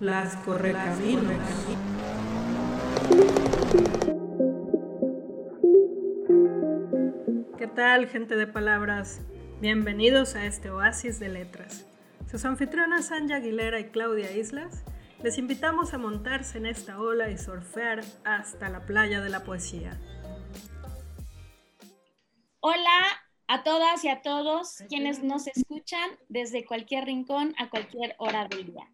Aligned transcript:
Las 0.00 0.36
correcaminos. 0.36 1.34
¿Qué 7.58 7.66
tal, 7.66 8.06
gente 8.06 8.36
de 8.36 8.46
palabras? 8.46 9.22
Bienvenidos 9.60 10.36
a 10.36 10.46
este 10.46 10.70
oasis 10.70 11.18
de 11.18 11.30
letras. 11.30 11.84
Sus 12.30 12.44
anfitrionas 12.44 13.06
Sanja 13.06 13.36
Aguilera 13.36 13.80
y 13.80 13.90
Claudia 13.90 14.30
Islas 14.36 14.84
les 15.24 15.36
invitamos 15.36 15.92
a 15.94 15.98
montarse 15.98 16.58
en 16.58 16.66
esta 16.66 17.00
ola 17.00 17.30
y 17.30 17.36
surfear 17.36 18.04
hasta 18.24 18.68
la 18.68 18.86
playa 18.86 19.20
de 19.20 19.30
la 19.30 19.42
poesía. 19.42 19.98
Hola 22.60 23.00
a 23.48 23.64
todas 23.64 24.04
y 24.04 24.10
a 24.10 24.22
todos 24.22 24.84
quienes 24.88 25.24
nos 25.24 25.48
escuchan 25.48 26.08
desde 26.28 26.64
cualquier 26.64 27.04
rincón 27.06 27.52
a 27.58 27.68
cualquier 27.68 28.14
hora 28.18 28.46
del 28.46 28.66
día. 28.66 28.88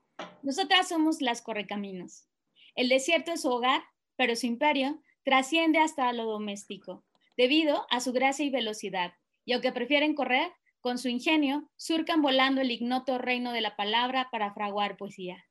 Nosotras 0.44 0.88
somos 0.88 1.22
las 1.22 1.40
Correcaminos. 1.40 2.28
El 2.74 2.90
desierto 2.90 3.32
es 3.32 3.40
su 3.40 3.48
hogar, 3.48 3.82
pero 4.14 4.36
su 4.36 4.44
imperio 4.44 5.00
trasciende 5.24 5.78
hasta 5.78 6.12
lo 6.12 6.26
doméstico, 6.26 7.02
debido 7.34 7.86
a 7.88 8.00
su 8.00 8.12
gracia 8.12 8.44
y 8.44 8.50
velocidad. 8.50 9.14
Y 9.46 9.54
aunque 9.54 9.72
prefieren 9.72 10.14
correr, 10.14 10.52
con 10.82 10.98
su 10.98 11.08
ingenio 11.08 11.70
surcan 11.76 12.20
volando 12.20 12.60
el 12.60 12.70
ignoto 12.70 13.16
reino 13.16 13.52
de 13.52 13.62
la 13.62 13.74
palabra 13.74 14.28
para 14.30 14.52
fraguar 14.52 14.98
poesía. 14.98 15.46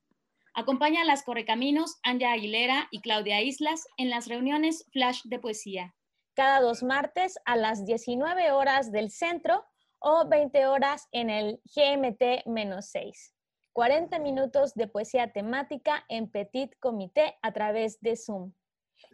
Acompaña 0.54 1.02
a 1.02 1.06
las 1.06 1.24
Correcaminos, 1.24 1.98
Anja 2.04 2.32
Aguilera 2.32 2.88
y 2.92 3.02
Claudia 3.02 3.42
Islas 3.42 3.88
en 3.98 4.12
las 4.12 4.28
reuniones 4.28 4.86
Flash 4.92 5.24
de 5.24 5.40
Poesía. 5.40 5.96
Cada 6.36 6.62
dos 6.62 6.84
martes 6.84 7.40
a 7.46 7.56
las 7.56 7.84
19 7.84 8.52
horas 8.52 8.92
del 8.92 9.10
centro 9.10 9.66
o 9.98 10.30
20 10.30 10.68
horas 10.68 11.08
en 11.12 11.32
el 11.32 11.60
GMT-6. 11.76 13.33
40 13.74 14.20
minutos 14.20 14.74
de 14.76 14.88
poesía 14.88 15.32
temática 15.34 16.06
en 16.10 16.30
Petit 16.30 16.78
Comité 16.80 17.38
a 17.42 17.52
través 17.52 18.00
de 18.02 18.16
Zoom. 18.16 18.54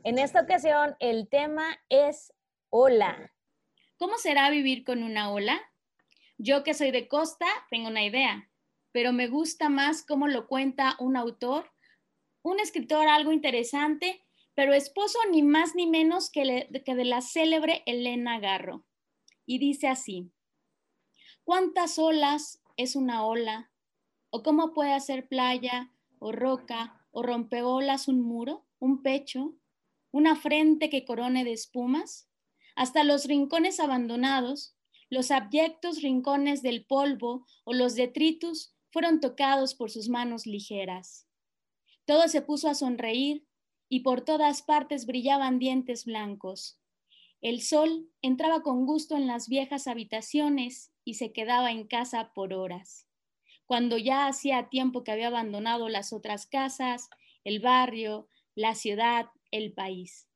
En 0.04 0.20
esta 0.20 0.42
ocasión 0.42 0.96
el 1.00 1.28
tema 1.28 1.80
es 1.90 2.34
ola. 2.70 3.34
¿Cómo 3.98 4.18
será 4.18 4.50
vivir 4.50 4.84
con 4.84 5.04
una 5.04 5.32
ola? 5.32 5.60
Yo 6.38 6.64
que 6.64 6.74
soy 6.74 6.92
de 6.92 7.08
costa 7.08 7.48
tengo 7.70 7.88
una 7.88 8.04
idea 8.04 8.50
pero 8.92 9.14
me 9.14 9.28
gusta 9.28 9.70
más 9.70 10.04
cómo 10.04 10.28
lo 10.28 10.48
cuenta 10.48 10.96
un 11.00 11.16
autor, 11.16 11.72
un 12.42 12.60
escritor 12.60 13.08
algo 13.08 13.32
interesante, 13.32 14.26
pero 14.56 14.73
esposo 14.73 15.20
ni 15.32 15.44
más 15.44 15.76
ni 15.76 15.88
menos 15.88 16.30
que, 16.30 16.70
que 16.84 16.96
de 16.96 17.06
la 17.06 17.22
célebre 17.22 17.84
Elena 17.86 18.40
Garro. 18.40 18.86
Y 19.46 19.60
dice 19.60 19.88
así, 19.88 20.32
¿cuántas 21.44 21.98
olas 22.00 22.62
es 22.78 22.96
una 22.96 23.26
ola? 23.26 23.72
¿O 24.32 24.44
cómo 24.44 24.74
puede 24.74 24.94
hacer 24.94 25.28
playa 25.28 25.92
o 26.20 26.32
roca 26.32 27.06
o 27.12 27.24
rompeolas 27.24 28.08
un 28.08 28.22
muro, 28.22 28.66
un 28.80 29.02
pecho, 29.02 29.56
una 30.12 30.36
frente 30.36 30.90
que 30.90 31.06
corone 31.06 31.44
de 31.44 31.54
espumas? 31.54 32.30
Hasta 32.76 33.04
los 33.04 33.26
rincones 33.26 33.80
abandonados, 33.80 34.76
los 35.10 35.32
abyectos 35.32 36.02
rincones 36.02 36.62
del 36.62 36.86
polvo 36.86 37.46
o 37.64 37.74
los 37.74 37.96
detritus 37.96 38.76
fueron 38.92 39.20
tocados 39.20 39.74
por 39.74 39.90
sus 39.90 40.10
manos 40.10 40.46
ligeras. 40.46 41.28
Todo 42.06 42.28
se 42.28 42.42
puso 42.42 42.70
a 42.70 42.76
sonreír 42.76 43.48
y 43.90 44.02
por 44.02 44.22
todas 44.22 44.62
partes 44.62 45.08
brillaban 45.08 45.58
dientes 45.58 46.06
blancos. 46.06 46.80
El 47.42 47.62
sol 47.62 48.10
entraba 48.22 48.62
con 48.62 48.86
gusto 48.86 49.16
en 49.16 49.26
las 49.26 49.48
viejas 49.48 49.88
habitaciones 49.88 50.92
y 51.04 51.16
se 51.16 51.32
quedaba 51.32 51.72
en 51.72 51.88
casa 51.88 52.32
por 52.34 52.54
horas. 52.54 53.09
Cuando 53.70 54.00
ya 54.00 54.25
hacía 54.25 54.67
tiempo 54.67 55.03
que 55.03 55.12
había 55.12 55.28
abandonado 55.28 55.89
las 55.89 56.12
otras 56.12 56.48
casas, 56.48 57.08
el 57.44 57.59
barrio, 57.59 58.28
la 58.56 58.73
ciudad, 58.73 59.28
el 59.52 59.73
país. 59.73 60.28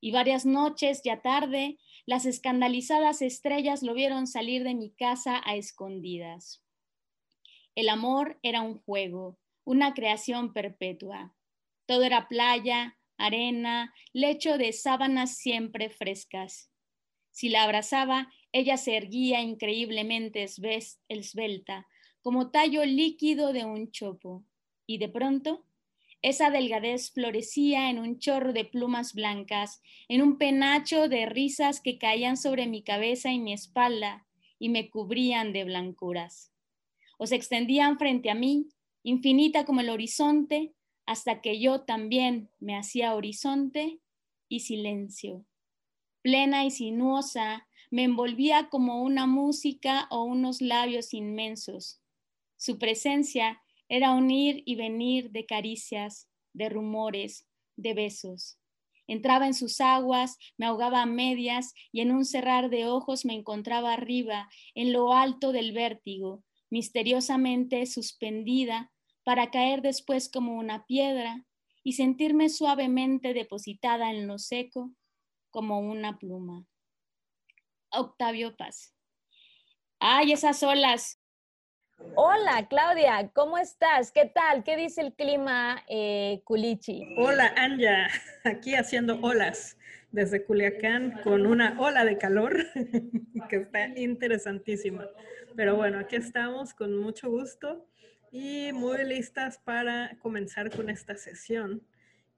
Y 0.00 0.12
varias 0.12 0.46
noches, 0.46 1.02
ya 1.04 1.20
tarde, 1.20 1.78
las 2.06 2.26
escandalizadas 2.26 3.22
estrellas 3.22 3.82
lo 3.82 3.92
vieron 3.92 4.28
salir 4.28 4.62
de 4.62 4.76
mi 4.76 4.92
casa 4.92 5.42
a 5.44 5.56
escondidas. 5.56 6.62
El 7.74 7.88
amor 7.88 8.38
era 8.44 8.62
un 8.62 8.78
juego, 8.78 9.40
una 9.64 9.92
creación 9.92 10.52
perpetua. 10.52 11.34
Todo 11.86 12.04
era 12.04 12.28
playa, 12.28 12.96
arena, 13.18 13.92
lecho 14.12 14.58
de 14.58 14.72
sábanas 14.72 15.36
siempre 15.36 15.90
frescas. 15.90 16.70
Si 17.32 17.48
la 17.48 17.64
abrazaba, 17.64 18.32
ella 18.52 18.76
se 18.76 18.96
erguía 18.96 19.40
increíblemente 19.40 20.44
esbelta, 20.44 21.88
como 22.26 22.50
tallo 22.50 22.84
líquido 22.84 23.52
de 23.52 23.64
un 23.64 23.92
chopo. 23.92 24.44
Y 24.84 24.98
de 24.98 25.08
pronto, 25.08 25.64
esa 26.22 26.50
delgadez 26.50 27.12
florecía 27.12 27.88
en 27.88 28.00
un 28.00 28.18
chorro 28.18 28.52
de 28.52 28.64
plumas 28.64 29.14
blancas, 29.14 29.80
en 30.08 30.22
un 30.22 30.36
penacho 30.36 31.08
de 31.08 31.26
risas 31.26 31.80
que 31.80 31.98
caían 31.98 32.36
sobre 32.36 32.66
mi 32.66 32.82
cabeza 32.82 33.30
y 33.30 33.38
mi 33.38 33.52
espalda 33.52 34.26
y 34.58 34.70
me 34.70 34.90
cubrían 34.90 35.52
de 35.52 35.62
blancuras 35.62 36.52
o 37.16 37.28
se 37.28 37.36
extendían 37.36 37.96
frente 37.96 38.28
a 38.28 38.34
mí, 38.34 38.70
infinita 39.04 39.64
como 39.64 39.80
el 39.80 39.88
horizonte, 39.88 40.74
hasta 41.06 41.40
que 41.40 41.60
yo 41.60 41.82
también 41.82 42.50
me 42.58 42.76
hacía 42.76 43.14
horizonte 43.14 44.00
y 44.48 44.60
silencio. 44.60 45.46
Plena 46.22 46.64
y 46.64 46.72
sinuosa, 46.72 47.68
me 47.92 48.02
envolvía 48.02 48.68
como 48.68 49.04
una 49.04 49.28
música 49.28 50.08
o 50.10 50.24
unos 50.24 50.60
labios 50.60 51.14
inmensos. 51.14 52.00
Su 52.56 52.78
presencia 52.78 53.62
era 53.88 54.12
un 54.12 54.30
ir 54.30 54.62
y 54.66 54.76
venir 54.76 55.30
de 55.30 55.46
caricias, 55.46 56.28
de 56.52 56.68
rumores, 56.68 57.46
de 57.76 57.94
besos. 57.94 58.58
Entraba 59.06 59.46
en 59.46 59.54
sus 59.54 59.80
aguas, 59.80 60.36
me 60.56 60.66
ahogaba 60.66 61.02
a 61.02 61.06
medias 61.06 61.74
y 61.92 62.00
en 62.00 62.10
un 62.10 62.24
cerrar 62.24 62.70
de 62.70 62.86
ojos 62.86 63.24
me 63.24 63.34
encontraba 63.34 63.92
arriba, 63.92 64.48
en 64.74 64.92
lo 64.92 65.12
alto 65.12 65.52
del 65.52 65.72
vértigo, 65.72 66.42
misteriosamente 66.70 67.86
suspendida 67.86 68.90
para 69.22 69.50
caer 69.50 69.82
después 69.82 70.28
como 70.28 70.56
una 70.56 70.86
piedra 70.86 71.44
y 71.84 71.92
sentirme 71.92 72.48
suavemente 72.48 73.32
depositada 73.32 74.10
en 74.10 74.26
lo 74.26 74.38
seco 74.38 74.92
como 75.50 75.80
una 75.80 76.18
pluma. 76.18 76.66
Octavio 77.90 78.56
Paz. 78.56 78.92
¡Ay, 80.00 80.32
esas 80.32 80.62
olas! 80.62 81.20
Hola, 82.14 82.66
Claudia, 82.68 83.30
¿cómo 83.34 83.58
estás? 83.58 84.12
¿Qué 84.12 84.24
tal? 84.24 84.64
¿Qué 84.64 84.76
dice 84.76 85.00
el 85.00 85.14
clima 85.14 85.82
eh, 85.88 86.40
Culichi? 86.44 87.14
Hola, 87.18 87.52
Anja, 87.56 88.08
aquí 88.44 88.74
haciendo 88.74 89.18
olas 89.20 89.76
desde 90.12 90.44
Culiacán 90.44 91.20
con 91.22 91.46
una 91.46 91.78
ola 91.80 92.04
de 92.04 92.16
calor 92.18 92.56
que 93.50 93.56
está 93.56 93.88
interesantísima. 93.98 95.06
Pero 95.56 95.76
bueno, 95.76 95.98
aquí 95.98 96.16
estamos 96.16 96.74
con 96.74 96.96
mucho 96.96 97.30
gusto 97.30 97.86
y 98.30 98.72
muy 98.72 99.04
listas 99.04 99.58
para 99.58 100.16
comenzar 100.18 100.70
con 100.70 100.90
esta 100.90 101.16
sesión, 101.16 101.82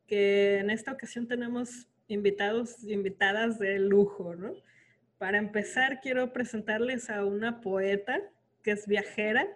que 0.07 0.59
en 0.59 0.71
esta 0.71 0.93
ocasión 0.93 1.27
tenemos 1.29 1.89
invitados 2.09 2.83
invitadas 2.85 3.59
de 3.59 3.79
lujo, 3.79 4.35
¿no? 4.35 4.53
Para 5.19 5.39
empezar, 5.39 6.01
quiero 6.01 6.33
presentarles 6.33 7.11
a 7.11 7.25
una 7.25 7.61
poeta 7.61 8.21
que 8.69 8.73
es 8.73 8.87
viajera 8.87 9.49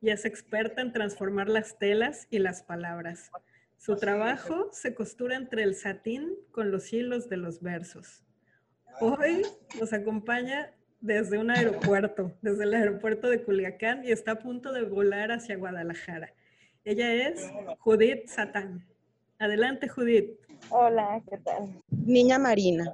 y 0.00 0.10
es 0.10 0.24
experta 0.24 0.82
en 0.82 0.92
transformar 0.92 1.48
las 1.48 1.78
telas 1.78 2.26
y 2.30 2.40
las 2.40 2.64
palabras. 2.64 3.30
Su 3.76 3.94
trabajo 3.94 4.70
se 4.72 4.92
costura 4.92 5.36
entre 5.36 5.62
el 5.62 5.76
satín 5.76 6.34
con 6.50 6.72
los 6.72 6.92
hilos 6.92 7.28
de 7.28 7.36
los 7.36 7.62
versos. 7.62 8.24
Hoy 9.00 9.42
nos 9.78 9.92
acompaña 9.92 10.74
desde 11.00 11.38
un 11.38 11.52
aeropuerto, 11.52 12.36
desde 12.42 12.64
el 12.64 12.74
aeropuerto 12.74 13.28
de 13.28 13.40
Culiacán 13.44 14.04
y 14.04 14.10
está 14.10 14.32
a 14.32 14.38
punto 14.40 14.72
de 14.72 14.82
volar 14.82 15.30
hacia 15.30 15.56
Guadalajara. 15.56 16.34
Ella 16.84 17.28
es 17.28 17.48
Judith 17.78 18.26
Satán. 18.26 18.84
Adelante, 19.38 19.86
Judith. 19.86 20.40
Hola, 20.70 21.22
¿qué 21.30 21.38
tal? 21.38 21.80
Niña 21.88 22.40
Marina, 22.40 22.92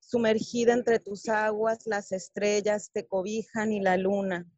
sumergida 0.00 0.72
entre 0.72 0.98
tus 0.98 1.28
aguas, 1.28 1.86
las 1.86 2.10
estrellas 2.10 2.90
te 2.92 3.06
cobijan 3.06 3.70
y 3.70 3.80
la 3.80 3.96
luna. 3.96 4.48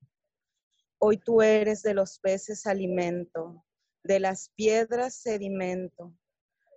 Hoy 1.01 1.19
tú 1.19 1.43
eres 1.43 1.83
de 1.83 1.95
los 1.95 2.19
peces 2.19 2.67
alimento, 2.67 3.65
de 4.03 4.19
las 4.19 4.51
piedras 4.57 5.15
sedimento. 5.15 6.13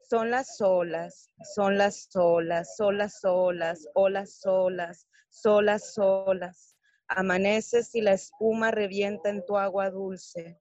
Son 0.07 0.29
las 0.29 0.62
olas, 0.62 1.33
son 1.56 1.77
las 1.79 2.07
olas, 2.15 2.75
son 2.75 3.00
las 3.00 3.25
olas, 3.25 3.88
olas, 3.95 4.45
olas, 4.45 5.07
solas, 5.31 5.94
solas. 5.94 6.77
Amaneces 7.07 7.95
y 7.95 8.01
la 8.01 8.13
espuma 8.13 8.69
revienta 8.69 9.29
en 9.29 9.44
tu 9.44 9.57
agua 9.57 9.89
dulce. 9.89 10.59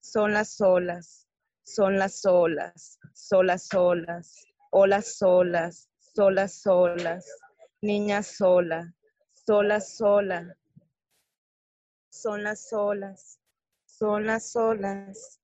Son 0.00 0.32
las 0.32 0.58
olas, 0.62 1.28
son 1.62 1.98
las 1.98 2.24
olas, 2.24 2.98
solas, 3.12 3.68
olas, 3.74 4.46
olas, 4.70 5.18
solas, 5.18 5.90
solas, 5.98 6.54
solas. 6.54 7.26
Niña 7.82 8.22
sola, 8.22 8.94
sola, 9.34 9.80
sola. 9.80 10.56
Son 12.26 12.42
las 12.42 12.72
olas, 12.72 13.38
son 13.84 14.26
las 14.26 14.56
olas. 14.56 15.40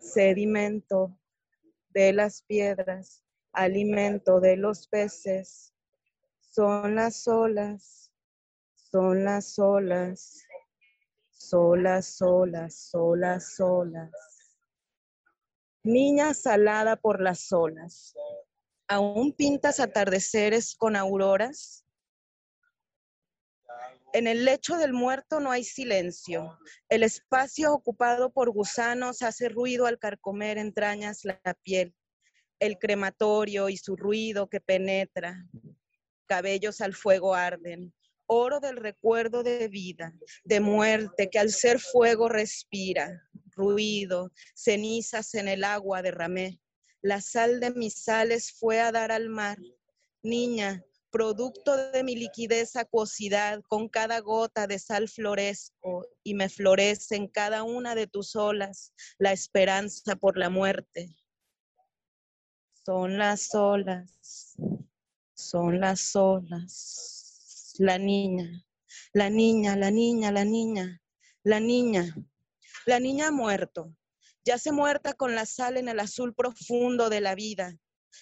sedimento 0.00 1.16
de 1.90 2.12
las 2.12 2.42
piedras, 2.42 3.22
alimento 3.52 4.40
de 4.40 4.56
los 4.56 4.88
peces. 4.88 5.72
Son 6.40 6.96
las 6.96 7.28
olas, 7.28 8.10
son 8.74 9.22
las 9.22 9.60
olas, 9.60 10.42
solas, 11.30 12.06
solas, 12.16 12.74
solas, 12.74 13.54
solas. 13.54 14.10
Niña 15.84 16.34
salada 16.34 16.96
por 16.96 17.20
las 17.20 17.52
olas. 17.52 18.12
¿Aún 18.88 19.32
pintas 19.32 19.78
atardeceres 19.78 20.74
con 20.74 20.96
auroras? 20.96 21.85
En 24.16 24.26
el 24.26 24.46
lecho 24.46 24.78
del 24.78 24.94
muerto 24.94 25.40
no 25.40 25.50
hay 25.50 25.62
silencio. 25.62 26.58
El 26.88 27.02
espacio 27.02 27.74
ocupado 27.74 28.32
por 28.32 28.48
gusanos 28.48 29.20
hace 29.20 29.50
ruido 29.50 29.84
al 29.84 29.98
carcomer 29.98 30.56
entrañas 30.56 31.26
la 31.26 31.38
piel. 31.62 31.94
El 32.58 32.78
crematorio 32.78 33.68
y 33.68 33.76
su 33.76 33.94
ruido 33.94 34.48
que 34.48 34.62
penetra. 34.62 35.46
Cabellos 36.24 36.80
al 36.80 36.94
fuego 36.94 37.34
arden. 37.34 37.92
Oro 38.24 38.58
del 38.58 38.78
recuerdo 38.78 39.42
de 39.42 39.68
vida, 39.68 40.14
de 40.44 40.60
muerte 40.60 41.28
que 41.28 41.38
al 41.38 41.50
ser 41.50 41.78
fuego 41.78 42.30
respira. 42.30 43.22
Ruido, 43.50 44.32
cenizas 44.54 45.34
en 45.34 45.46
el 45.46 45.62
agua 45.62 46.00
derramé. 46.00 46.58
La 47.02 47.20
sal 47.20 47.60
de 47.60 47.70
mis 47.70 48.02
sales 48.02 48.50
fue 48.58 48.80
a 48.80 48.92
dar 48.92 49.12
al 49.12 49.28
mar. 49.28 49.58
Niña, 50.22 50.82
producto 51.10 51.76
de 51.92 52.02
mi 52.02 52.14
liquidez 52.16 52.76
acuosidad, 52.76 53.62
con 53.68 53.88
cada 53.88 54.20
gota 54.20 54.66
de 54.66 54.78
sal 54.78 55.08
florezco 55.08 56.06
y 56.22 56.34
me 56.34 56.48
florece 56.48 57.16
en 57.16 57.28
cada 57.28 57.62
una 57.62 57.94
de 57.94 58.06
tus 58.06 58.36
olas 58.36 58.92
la 59.18 59.32
esperanza 59.32 60.16
por 60.16 60.36
la 60.36 60.50
muerte. 60.50 61.14
Son 62.84 63.18
las 63.18 63.54
olas, 63.54 64.56
son 65.34 65.80
las 65.80 66.14
olas, 66.14 67.74
la 67.78 67.98
niña, 67.98 68.64
la 69.12 69.30
niña, 69.30 69.76
la 69.76 69.90
niña, 69.90 70.30
la 70.30 70.44
niña, 70.44 71.02
la 71.42 71.60
niña, 71.60 72.14
la 72.86 73.00
niña 73.00 73.28
ha 73.28 73.32
muerto, 73.32 73.94
ya 74.44 74.58
se 74.58 74.70
muerta 74.70 75.14
con 75.14 75.34
la 75.34 75.46
sal 75.46 75.76
en 75.76 75.88
el 75.88 75.98
azul 75.98 76.34
profundo 76.34 77.10
de 77.10 77.20
la 77.20 77.34
vida 77.34 77.76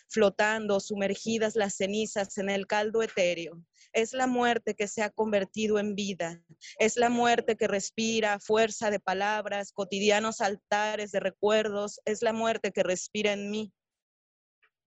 flotando, 0.08 0.80
sumergidas 0.80 1.56
las 1.56 1.76
cenizas 1.76 2.36
en 2.38 2.50
el 2.50 2.66
caldo 2.66 3.02
etéreo. 3.02 3.62
Es 3.92 4.12
la 4.12 4.26
muerte 4.26 4.74
que 4.74 4.88
se 4.88 5.02
ha 5.02 5.10
convertido 5.10 5.78
en 5.78 5.94
vida. 5.94 6.42
Es 6.78 6.96
la 6.96 7.08
muerte 7.08 7.56
que 7.56 7.68
respira 7.68 8.40
fuerza 8.40 8.90
de 8.90 9.00
palabras, 9.00 9.72
cotidianos 9.72 10.40
altares 10.40 11.12
de 11.12 11.20
recuerdos. 11.20 12.00
Es 12.04 12.22
la 12.22 12.32
muerte 12.32 12.72
que 12.72 12.82
respira 12.82 13.32
en 13.32 13.50
mí. 13.50 13.72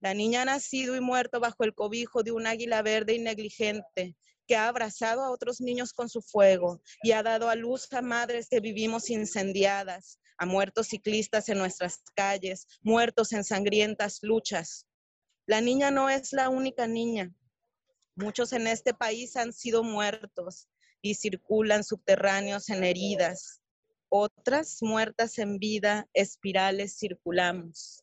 La 0.00 0.12
niña 0.12 0.43
ha 0.43 0.44
nacido 0.44 0.94
y 0.94 1.00
muerto 1.00 1.41
bajo 1.41 1.64
el 1.64 1.75
cobijo 1.75 2.23
de 2.23 2.32
un 2.32 2.47
águila 2.47 2.82
verde 2.82 3.14
y 3.14 3.19
negligente 3.19 4.17
que 4.47 4.56
ha 4.56 4.69
abrazado 4.69 5.23
a 5.25 5.31
otros 5.31 5.61
niños 5.61 5.93
con 5.93 6.08
su 6.08 6.23
fuego 6.23 6.81
y 7.03 7.12
ha 7.12 7.23
dado 7.23 7.49
a 7.49 7.55
luz 7.55 7.93
a 7.93 8.03
madres 8.03 8.49
que 8.49 8.61
vivimos 8.61 9.11
incendiadas, 9.11 10.20
a 10.38 10.47
muertos 10.47 10.88
ciclistas 10.88 11.49
en 11.49 11.58
nuestras 11.58 12.03
calles, 12.14 12.67
muertos 12.82 13.32
en 13.32 13.44
sangrientas 13.44 14.19
luchas. 14.23 14.86
La 15.46 15.60
niña 15.60 15.93
no 15.93 16.10
es 16.10 16.32
la 16.32 16.48
única 16.48 16.88
niña. 16.88 17.32
Muchos 18.16 18.52
en 18.52 18.66
este 18.66 18.94
país 18.94 19.37
han 19.37 19.52
sido 19.52 19.84
muertos 19.84 20.69
y 21.00 21.14
circulan 21.14 21.84
subterráneos 21.84 22.69
en 22.69 22.82
heridas. 22.82 23.62
Otras 24.08 24.78
muertas 24.82 25.38
en 25.38 25.58
vida, 25.58 26.08
espirales 26.14 26.98
circulamos. 26.98 28.02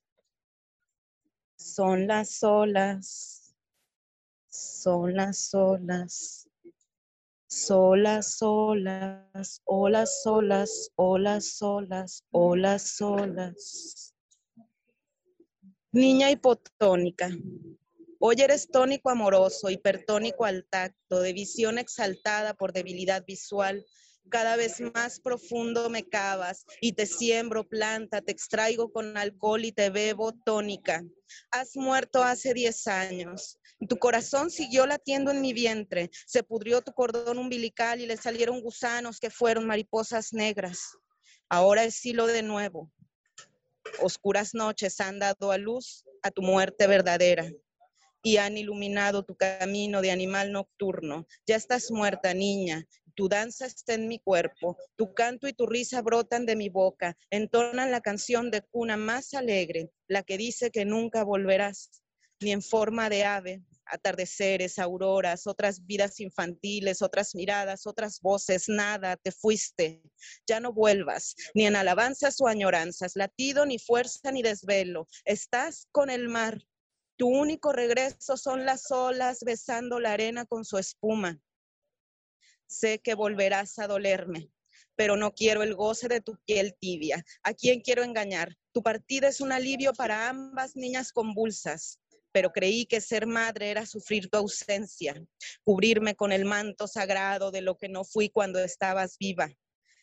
Son 1.57 2.07
las 2.07 2.43
olas, 2.43 3.55
son 4.49 5.15
las 5.15 5.53
olas, 5.53 6.49
solas, 7.47 8.41
olas, 8.41 9.61
olas, 9.65 10.21
olas, 10.25 10.91
olas, 10.95 11.61
olas, 11.61 12.23
olas, 12.31 13.01
olas. 13.01 14.12
Niña 15.95 16.31
hipotónica. 16.31 17.29
Hoy 18.17 18.35
eres 18.39 18.67
tónico 18.71 19.11
amoroso, 19.11 19.69
hipertónico 19.69 20.43
al 20.43 20.65
tacto, 20.67 21.21
de 21.21 21.33
visión 21.33 21.77
exaltada 21.77 22.55
por 22.55 22.73
debilidad 22.73 23.23
visual. 23.27 23.85
Cada 24.27 24.55
vez 24.55 24.81
más 24.95 25.19
profundo 25.19 25.91
me 25.91 26.03
cavas 26.09 26.65
y 26.81 26.93
te 26.93 27.05
siembro 27.05 27.69
planta, 27.69 28.21
te 28.21 28.31
extraigo 28.31 28.91
con 28.91 29.15
alcohol 29.17 29.65
y 29.65 29.71
te 29.71 29.91
bebo 29.91 30.33
tónica. 30.33 31.03
Has 31.51 31.75
muerto 31.75 32.23
hace 32.23 32.55
10 32.55 32.87
años. 32.87 33.59
Tu 33.87 33.95
corazón 33.99 34.49
siguió 34.49 34.87
latiendo 34.87 35.29
en 35.29 35.41
mi 35.41 35.53
vientre. 35.53 36.09
Se 36.25 36.41
pudrió 36.41 36.81
tu 36.81 36.91
cordón 36.93 37.37
umbilical 37.37 38.01
y 38.01 38.07
le 38.07 38.17
salieron 38.17 38.61
gusanos 38.61 39.19
que 39.19 39.29
fueron 39.29 39.67
mariposas 39.67 40.33
negras. 40.33 40.97
Ahora 41.49 41.83
es 41.83 42.03
hilo 42.03 42.25
de 42.25 42.41
nuevo 42.41 42.91
oscuras 44.01 44.53
noches 44.53 44.99
han 44.99 45.19
dado 45.19 45.51
a 45.51 45.57
luz 45.57 46.03
a 46.21 46.31
tu 46.31 46.41
muerte 46.41 46.87
verdadera 46.87 47.49
y 48.23 48.37
han 48.37 48.57
iluminado 48.57 49.23
tu 49.23 49.35
camino 49.35 50.01
de 50.01 50.11
animal 50.11 50.51
nocturno. 50.51 51.27
Ya 51.45 51.57
estás 51.57 51.91
muerta, 51.91 52.33
niña. 52.33 52.87
Tu 53.15 53.29
danza 53.29 53.67
está 53.67 53.93
en 53.93 54.07
mi 54.07 54.17
cuerpo, 54.17 54.75
tu 54.95 55.13
canto 55.13 55.47
y 55.47 55.53
tu 55.53 55.67
risa 55.67 56.01
brotan 56.01 56.47
de 56.47 56.55
mi 56.55 56.69
boca, 56.69 57.15
entonan 57.29 57.91
la 57.91 58.01
canción 58.01 58.49
de 58.49 58.63
cuna 58.63 58.97
más 58.97 59.35
alegre, 59.35 59.91
la 60.07 60.23
que 60.23 60.35
dice 60.35 60.71
que 60.71 60.83
nunca 60.83 61.23
volverás, 61.23 62.01
ni 62.39 62.51
en 62.51 62.63
forma 62.63 63.09
de 63.09 63.23
ave, 63.23 63.61
atardeceres, 63.85 64.79
auroras, 64.79 65.47
otras 65.47 65.85
vidas 65.85 66.19
infantiles, 66.19 67.01
otras 67.01 67.35
miradas, 67.35 67.85
otras 67.85 68.19
voces, 68.21 68.69
nada, 68.69 69.17
te 69.17 69.31
fuiste. 69.31 70.01
Ya 70.47 70.59
no 70.59 70.73
vuelvas, 70.73 71.35
ni 71.53 71.65
en 71.65 71.75
alabanzas 71.75 72.39
o 72.41 72.47
añoranzas, 72.47 73.15
latido, 73.15 73.65
ni 73.65 73.79
fuerza, 73.79 74.31
ni 74.31 74.41
desvelo. 74.41 75.07
Estás 75.25 75.87
con 75.91 76.09
el 76.09 76.29
mar. 76.29 76.61
Tu 77.17 77.27
único 77.27 77.71
regreso 77.71 78.37
son 78.37 78.65
las 78.65 78.91
olas 78.91 79.39
besando 79.45 79.99
la 79.99 80.13
arena 80.13 80.45
con 80.45 80.65
su 80.65 80.77
espuma. 80.77 81.39
Sé 82.65 82.99
que 82.99 83.13
volverás 83.13 83.77
a 83.77 83.87
dolerme, 83.87 84.49
pero 84.95 85.15
no 85.15 85.31
quiero 85.33 85.61
el 85.61 85.75
goce 85.75 86.07
de 86.07 86.21
tu 86.21 86.37
piel 86.45 86.75
tibia. 86.79 87.23
¿A 87.43 87.53
quién 87.53 87.81
quiero 87.81 88.03
engañar? 88.03 88.57
Tu 88.71 88.81
partida 88.81 89.27
es 89.27 89.41
un 89.41 89.51
alivio 89.51 89.93
para 89.93 90.29
ambas 90.29 90.75
niñas 90.75 91.11
convulsas 91.11 91.99
pero 92.33 92.51
creí 92.51 92.85
que 92.85 92.99
ser 92.99 93.27
madre 93.27 93.69
era 93.69 93.85
sufrir 93.85 94.27
tu 94.27 94.37
ausencia, 94.37 95.23
cubrirme 95.63 96.15
con 96.15 96.31
el 96.31 96.45
manto 96.45 96.87
sagrado 96.87 97.51
de 97.51 97.61
lo 97.61 97.77
que 97.77 97.87
no 97.87 98.03
fui 98.03 98.29
cuando 98.29 98.59
estabas 98.59 99.17
viva. 99.19 99.49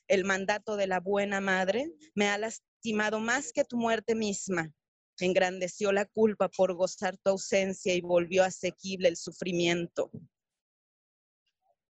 El 0.06 0.24
mandato 0.24 0.76
de 0.76 0.86
la 0.86 1.00
buena 1.00 1.40
madre 1.40 1.92
me 2.14 2.28
ha 2.28 2.38
lastimado 2.38 3.18
más 3.18 3.52
que 3.52 3.64
tu 3.64 3.76
muerte 3.76 4.14
misma. 4.14 4.72
Engrandeció 5.18 5.92
la 5.92 6.06
culpa 6.06 6.48
por 6.48 6.74
gozar 6.74 7.18
tu 7.18 7.30
ausencia 7.30 7.94
y 7.94 8.00
volvió 8.00 8.44
asequible 8.44 9.08
el 9.08 9.16
sufrimiento. 9.16 10.10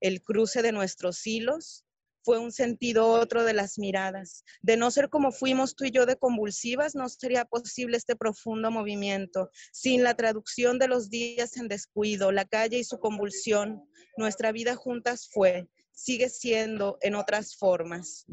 El 0.01 0.23
cruce 0.23 0.63
de 0.63 0.73
nuestros 0.73 1.27
hilos 1.27 1.85
fue 2.23 2.39
un 2.39 2.53
sentido 2.53 3.09
otro 3.09 3.45
de 3.45 3.55
las 3.55 3.79
miradas. 3.79 4.45
De 4.63 4.77
no 4.77 4.91
ser 4.91 5.09
como 5.09 5.33
fuimos 5.33 5.75
tú 5.75 5.85
y 5.85 5.91
yo 5.91 6.07
de 6.07 6.17
convulsivas, 6.17 6.95
no 6.95 7.09
sería 7.09 7.45
posible 7.45 7.97
este 7.97 8.17
profundo 8.17 8.71
movimiento. 8.71 9.51
Sin 9.73 10.03
la 10.03 10.15
traducción 10.15 10.79
de 10.79 10.89
los 10.89 11.11
días 11.11 11.57
en 11.57 11.69
descuido, 11.69 12.33
la 12.33 12.45
calle 12.45 12.79
y 12.79 12.85
su 12.85 12.99
convulsión, 12.99 13.83
nuestra 14.17 14.53
vida 14.53 14.77
juntas 14.77 15.29
fue, 15.31 15.69
sigue 15.93 16.29
siendo 16.29 16.99
en 17.01 17.15
otras 17.15 17.57
formas. 17.57 18.27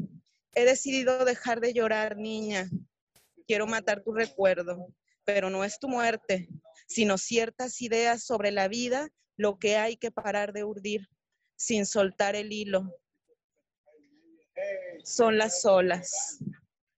He 0.54 0.64
decidido 0.64 1.24
dejar 1.24 1.60
de 1.60 1.72
llorar, 1.72 2.16
niña. 2.16 2.68
Quiero 3.46 3.66
matar 3.66 4.02
tu 4.02 4.12
recuerdo, 4.12 4.88
pero 5.24 5.50
no 5.50 5.64
es 5.64 5.78
tu 5.78 5.88
muerte, 5.88 6.48
sino 6.86 7.16
ciertas 7.16 7.80
ideas 7.80 8.24
sobre 8.24 8.50
la 8.50 8.68
vida, 8.68 9.08
lo 9.36 9.58
que 9.58 9.76
hay 9.76 9.96
que 9.96 10.10
parar 10.10 10.52
de 10.52 10.64
urdir, 10.64 11.08
sin 11.56 11.86
soltar 11.86 12.34
el 12.36 12.52
hilo, 12.52 12.92
son 15.04 15.38
las 15.38 15.64
olas, 15.64 16.38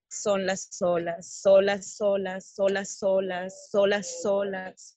son 0.08 0.46
las 0.46 0.82
olas, 0.82 1.26
solas, 1.26 1.86
solas, 1.86 2.46
solas, 2.48 2.98
solas, 2.98 3.70
solas, 3.70 4.22
solas 4.22 4.96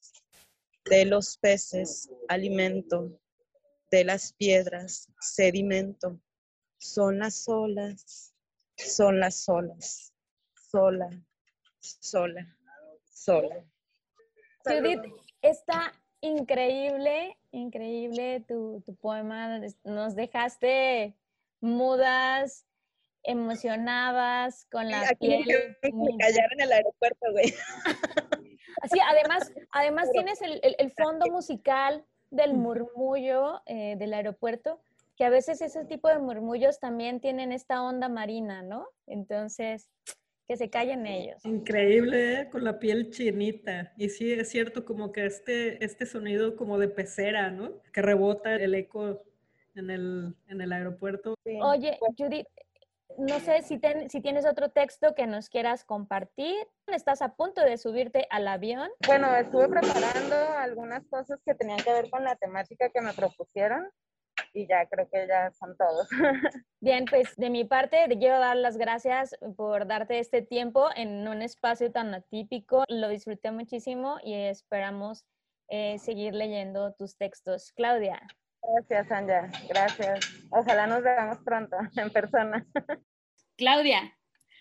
de 0.85 1.05
los 1.05 1.37
peces, 1.37 2.09
alimento, 2.27 3.19
de 3.91 4.03
las 4.03 4.33
piedras, 4.33 5.07
sedimento. 5.19 6.19
Son 6.77 7.19
las 7.19 7.47
olas, 7.47 8.33
son 8.75 9.19
las 9.19 9.47
olas, 9.47 10.13
sola, 10.69 11.09
sola, 11.79 12.57
sola. 13.05 13.65
Judith, 14.65 15.03
está 15.41 15.93
increíble, 16.21 17.37
increíble 17.51 18.43
tu, 18.47 18.81
tu 18.85 18.95
poema. 18.95 19.61
Nos 19.83 20.15
dejaste 20.15 21.15
mudas, 21.63 22.65
emocionabas, 23.23 24.65
con 24.71 24.89
la 24.89 25.01
Aquí 25.09 25.27
piel. 25.45 25.77
me 25.93 26.17
callaron 26.17 26.51
en 26.53 26.61
el 26.61 26.71
aeropuerto, 26.73 27.31
güey. 27.31 27.45
Sí, 28.91 28.99
además, 29.07 29.53
además 29.71 30.09
tienes 30.11 30.41
el, 30.41 30.59
el- 30.61 30.75
el 30.77 30.91
fondo 30.91 31.27
musical 31.27 32.03
del 32.31 32.53
murmullo 32.53 33.61
eh, 33.65 33.95
del 33.97 34.13
aeropuerto, 34.13 34.81
que 35.15 35.23
a 35.23 35.29
veces 35.29 35.61
ese 35.61 35.85
tipo 35.85 36.09
de 36.09 36.19
murmullos 36.19 36.79
también 36.81 37.21
tienen 37.21 37.53
esta 37.53 37.81
onda 37.81 38.09
marina, 38.09 38.61
¿no? 38.61 38.87
Entonces, 39.07 39.89
que 40.47 40.57
se 40.57 40.69
callen 40.69 41.05
ellos. 41.07 41.45
Increíble, 41.45 42.41
¿eh? 42.41 42.49
con 42.49 42.65
la 42.65 42.77
piel 42.79 43.09
chinita. 43.11 43.93
Y 43.95 44.09
sí, 44.09 44.33
es 44.33 44.49
cierto, 44.49 44.83
como 44.83 45.13
que 45.13 45.27
este, 45.27 45.81
este 45.85 46.05
sonido 46.05 46.57
como 46.57 46.77
de 46.77 46.89
pecera, 46.89 47.51
¿no? 47.51 47.81
Que 47.93 48.01
rebota 48.01 48.55
el 48.55 48.75
eco 48.75 49.23
en 49.75 49.89
el, 49.89 50.35
en 50.47 50.61
el 50.61 50.71
aeropuerto. 50.73 51.35
Sí. 51.45 51.59
Oye, 51.61 51.97
Judith, 52.17 52.47
no 53.17 53.39
sé 53.39 53.61
si, 53.61 53.77
ten- 53.79 54.09
si 54.09 54.21
tienes 54.21 54.45
otro 54.45 54.69
texto 54.69 55.13
que 55.15 55.27
nos 55.27 55.49
quieras 55.49 55.83
compartir. 55.85 56.55
Estás 56.87 57.21
a 57.21 57.35
punto 57.35 57.61
de 57.61 57.77
subirte 57.77 58.27
al 58.29 58.47
avión. 58.47 58.89
Bueno, 59.05 59.35
estuve 59.35 59.67
preparando 59.67 60.35
algunas 60.57 61.05
cosas 61.07 61.39
que 61.45 61.53
tenían 61.55 61.79
que 61.79 61.91
ver 61.93 62.09
con 62.09 62.23
la 62.23 62.35
temática 62.35 62.89
que 62.89 63.01
me 63.01 63.13
propusieron 63.13 63.89
y 64.51 64.67
ya 64.67 64.87
creo 64.87 65.07
que 65.11 65.27
ya 65.27 65.51
son 65.51 65.75
todos. 65.77 66.07
Bien, 66.81 67.05
pues 67.05 67.35
de 67.37 67.49
mi 67.51 67.65
parte 67.65 67.97
te 68.07 68.17
quiero 68.17 68.39
dar 68.39 68.57
las 68.57 68.77
gracias 68.77 69.35
por 69.55 69.85
darte 69.87 70.19
este 70.19 70.41
tiempo 70.41 70.89
en 70.95 71.27
un 71.27 71.41
espacio 71.41 71.91
tan 71.91 72.13
atípico. 72.13 72.83
Lo 72.87 73.09
disfruté 73.09 73.51
muchísimo 73.51 74.17
y 74.23 74.33
esperamos 74.33 75.23
eh, 75.69 75.97
seguir 75.99 76.33
leyendo 76.33 76.93
tus 76.93 77.15
textos. 77.15 77.71
Claudia. 77.73 78.21
Gracias, 78.63 79.11
Anja. 79.11 79.51
Gracias. 79.67 80.45
Ojalá 80.49 80.87
nos 80.87 81.03
veamos 81.03 81.37
pronto 81.39 81.75
en 81.95 82.09
persona. 82.09 82.65
Claudia, 83.57 84.17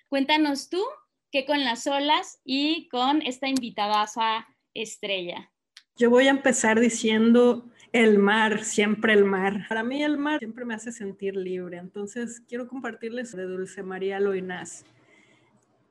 cuéntanos 0.09 0.69
tú 0.69 0.83
qué 1.31 1.47
con 1.47 1.65
las 1.65 1.87
olas 1.87 2.41
y 2.45 2.89
con 2.89 3.23
esta 3.23 3.49
invitadaza 3.49 4.47
estrella. 4.75 5.51
Yo 5.97 6.11
voy 6.11 6.27
a 6.27 6.31
empezar 6.31 6.81
diciendo 6.81 7.71
el 7.93 8.19
mar, 8.19 8.65
siempre 8.65 9.13
el 9.13 9.25
mar. 9.25 9.67
Para 9.69 9.83
mí 9.83 10.03
el 10.03 10.19
mar 10.19 10.39
siempre 10.39 10.65
me 10.65 10.75
hace 10.75 10.93
sentir 10.93 11.37
libre, 11.37 11.79
entonces 11.79 12.43
quiero 12.49 12.69
compartirles 12.69 13.33
de 13.37 13.45
Dulce 13.45 13.83
María 13.83 14.19
Loinás. 14.19 14.85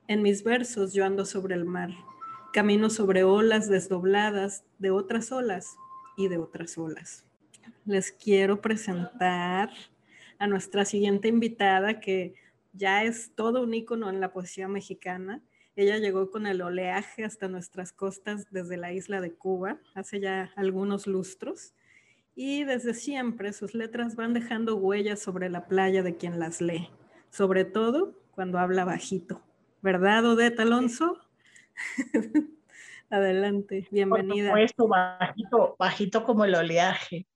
En 0.08 0.22
mis 0.22 0.42
versos 0.42 0.92
yo 0.92 1.04
ando 1.04 1.24
sobre 1.24 1.54
el 1.54 1.64
mar, 1.64 1.90
camino 2.52 2.90
sobre 2.90 3.24
olas 3.24 3.68
desdobladas 3.68 4.64
de 4.78 4.90
otras 4.90 5.30
olas 5.32 5.76
y 6.16 6.28
de 6.28 6.38
otras 6.38 6.76
olas. 6.76 7.24
Les 7.84 8.12
quiero 8.12 8.60
presentar 8.60 9.70
a 10.38 10.46
nuestra 10.46 10.84
siguiente 10.84 11.28
invitada 11.28 12.00
que 12.00 12.34
ya 12.72 13.04
es 13.04 13.32
todo 13.34 13.62
un 13.62 13.74
ícono 13.74 14.08
en 14.08 14.20
la 14.20 14.32
poesía 14.32 14.68
mexicana. 14.68 15.42
Ella 15.74 15.98
llegó 15.98 16.30
con 16.30 16.46
el 16.46 16.62
oleaje 16.62 17.24
hasta 17.24 17.48
nuestras 17.48 17.92
costas 17.92 18.46
desde 18.50 18.76
la 18.76 18.92
isla 18.92 19.20
de 19.20 19.32
Cuba 19.32 19.78
hace 19.94 20.20
ya 20.20 20.52
algunos 20.56 21.06
lustros 21.06 21.74
y 22.34 22.64
desde 22.64 22.94
siempre 22.94 23.52
sus 23.52 23.74
letras 23.74 24.16
van 24.16 24.32
dejando 24.32 24.76
huellas 24.76 25.20
sobre 25.20 25.50
la 25.50 25.66
playa 25.66 26.02
de 26.02 26.16
quien 26.16 26.38
las 26.38 26.60
lee, 26.60 26.88
sobre 27.30 27.64
todo 27.64 28.14
cuando 28.32 28.58
habla 28.58 28.84
bajito. 28.84 29.42
¿Verdad, 29.82 30.24
Odette 30.24 30.60
Alonso? 30.60 31.18
Adelante, 33.10 33.88
bienvenida. 33.90 34.50
Por 34.50 34.60
supuesto, 34.68 34.88
bajito, 34.88 35.76
bajito 35.78 36.24
como 36.24 36.44
el 36.44 36.54
oleaje, 36.54 37.26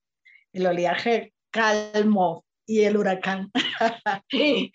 el 0.57 0.67
oleaje 0.67 1.35
calmo 1.51 2.47
y 2.67 2.85
el 2.85 2.97
huracán. 2.97 3.53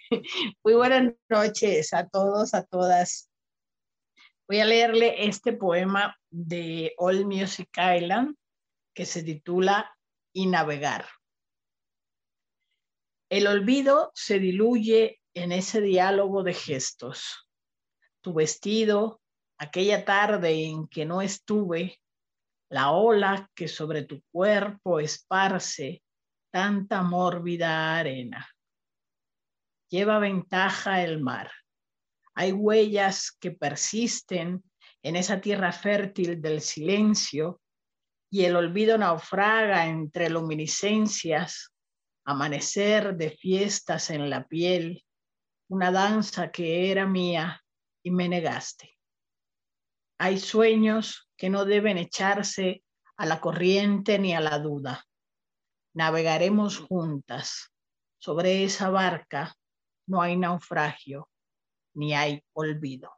Muy 0.64 0.74
buenas 0.76 1.14
noches 1.28 1.92
a 1.94 2.08
todos, 2.08 2.54
a 2.54 2.64
todas. 2.66 3.32
Voy 4.48 4.60
a 4.60 4.66
leerle 4.66 5.26
este 5.26 5.54
poema 5.54 6.16
de 6.30 6.94
All 6.98 7.26
Music 7.26 7.70
Island 7.78 8.36
que 8.94 9.08
se 9.08 9.24
titula 9.24 9.92
Y 10.34 10.46
navegar. 10.46 11.08
El 13.30 13.48
olvido 13.48 14.12
se 14.14 14.38
diluye 14.38 15.20
en 15.34 15.52
ese 15.52 15.82
diálogo 15.82 16.44
de 16.44 16.54
gestos. 16.54 17.48
Tu 18.22 18.34
vestido, 18.34 19.20
aquella 19.58 20.06
tarde 20.06 20.64
en 20.64 20.88
que 20.88 21.06
no 21.06 21.24
estuve, 21.24 22.00
la 22.72 22.92
ola 22.92 23.50
que 23.54 23.68
sobre 23.68 24.04
tu 24.04 24.24
cuerpo 24.32 25.02
esparce 25.02 26.02
tanta 26.52 27.02
mórbida 27.02 27.98
arena. 27.98 28.48
Lleva 29.90 30.20
ventaja 30.20 31.04
el 31.04 31.20
mar. 31.20 31.52
Hay 32.34 32.54
huellas 32.54 33.36
que 33.38 33.52
persisten 33.52 34.64
en 35.04 35.16
esa 35.18 35.42
tierra 35.42 35.74
fértil 35.74 36.42
del 36.42 36.62
silencio 36.62 37.60
y 38.32 38.46
el 38.46 38.56
olvido 38.56 38.98
naufraga 38.98 39.88
entre 39.88 40.30
luminiscencias, 40.30 41.74
amanecer 42.24 43.18
de 43.18 43.32
fiestas 43.32 44.10
en 44.12 44.30
la 44.30 44.48
piel, 44.48 45.04
una 45.68 45.92
danza 45.92 46.52
que 46.52 46.90
era 46.90 47.06
mía 47.06 47.62
y 48.02 48.12
me 48.12 48.30
negaste. 48.30 48.98
Hay 50.18 50.40
sueños 50.40 51.28
que 51.42 51.50
no 51.50 51.66
deben 51.66 51.98
echarse 51.98 52.84
a 53.18 53.26
la 53.26 53.42
corriente 53.42 54.20
ni 54.20 54.36
a 54.36 54.40
la 54.40 54.60
duda. 54.60 55.08
Navegaremos 55.96 56.78
juntas. 56.78 57.72
Sobre 58.20 58.64
esa 58.64 58.92
barca 58.92 59.56
no 60.06 60.22
hay 60.22 60.38
naufragio 60.38 61.32
ni 61.96 62.14
hay 62.14 62.44
olvido. 62.54 63.18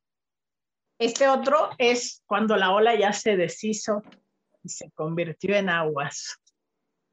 Este 0.97 1.27
otro 1.27 1.71
es 1.77 2.23
cuando 2.25 2.55
la 2.55 2.71
ola 2.71 2.97
ya 2.97 3.11
se 3.11 3.35
deshizo 3.35 4.01
y 4.63 4.69
se 4.69 4.89
convirtió 4.91 5.57
en 5.57 5.67
aguas. 5.67 6.39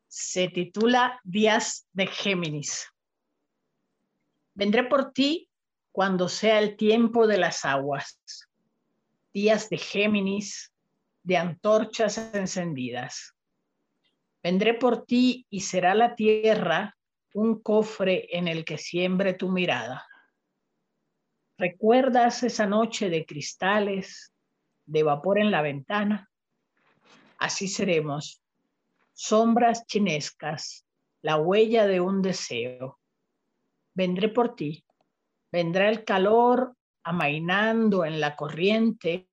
Se 0.07 0.47
titula 0.47 1.21
Días 1.25 1.89
de 1.93 2.07
Géminis. 2.07 2.87
Vendré 4.55 4.85
por 4.85 5.11
ti 5.13 5.51
cuando 5.91 6.29
sea 6.29 6.61
el 6.61 6.77
tiempo 6.77 7.27
de 7.27 7.39
las 7.39 7.65
aguas. 7.65 8.21
Días 9.33 9.69
de 9.71 9.79
Géminis, 9.79 10.71
de 11.31 11.37
antorchas 11.37 12.19
encendidas. 12.35 13.37
Vendré 14.43 14.75
por 14.75 15.05
ti 15.05 15.47
y 15.49 15.61
será 15.61 15.95
la 15.95 16.17
tierra 16.17 16.99
un 17.35 17.63
cofre 17.63 18.37
en 18.37 18.49
el 18.49 18.65
que 18.65 18.79
siembre 18.79 19.35
tu 19.35 19.49
mirada. 19.49 20.05
¿Recuerdas 21.57 22.43
esa 22.43 22.67
noche 22.67 23.11
de 23.11 23.25
cristales, 23.25 24.33
de 24.87 25.05
vapor 25.05 25.39
en 25.39 25.53
la 25.53 25.63
ventana? 25.63 26.29
Así 27.39 27.69
seremos, 27.69 28.43
sombras 29.13 29.87
chinescas, 29.87 30.85
la 31.23 31.37
huella 31.37 31.87
de 31.87 32.01
un 32.01 32.23
deseo. 32.23 32.99
Vendré 33.95 34.31
por 34.31 34.57
ti, 34.57 34.85
vendrá 35.53 35.91
el 35.91 36.03
calor 36.03 36.75
amainando 37.05 38.05
en 38.05 38.19
la 38.19 38.35
corriente, 38.35 39.30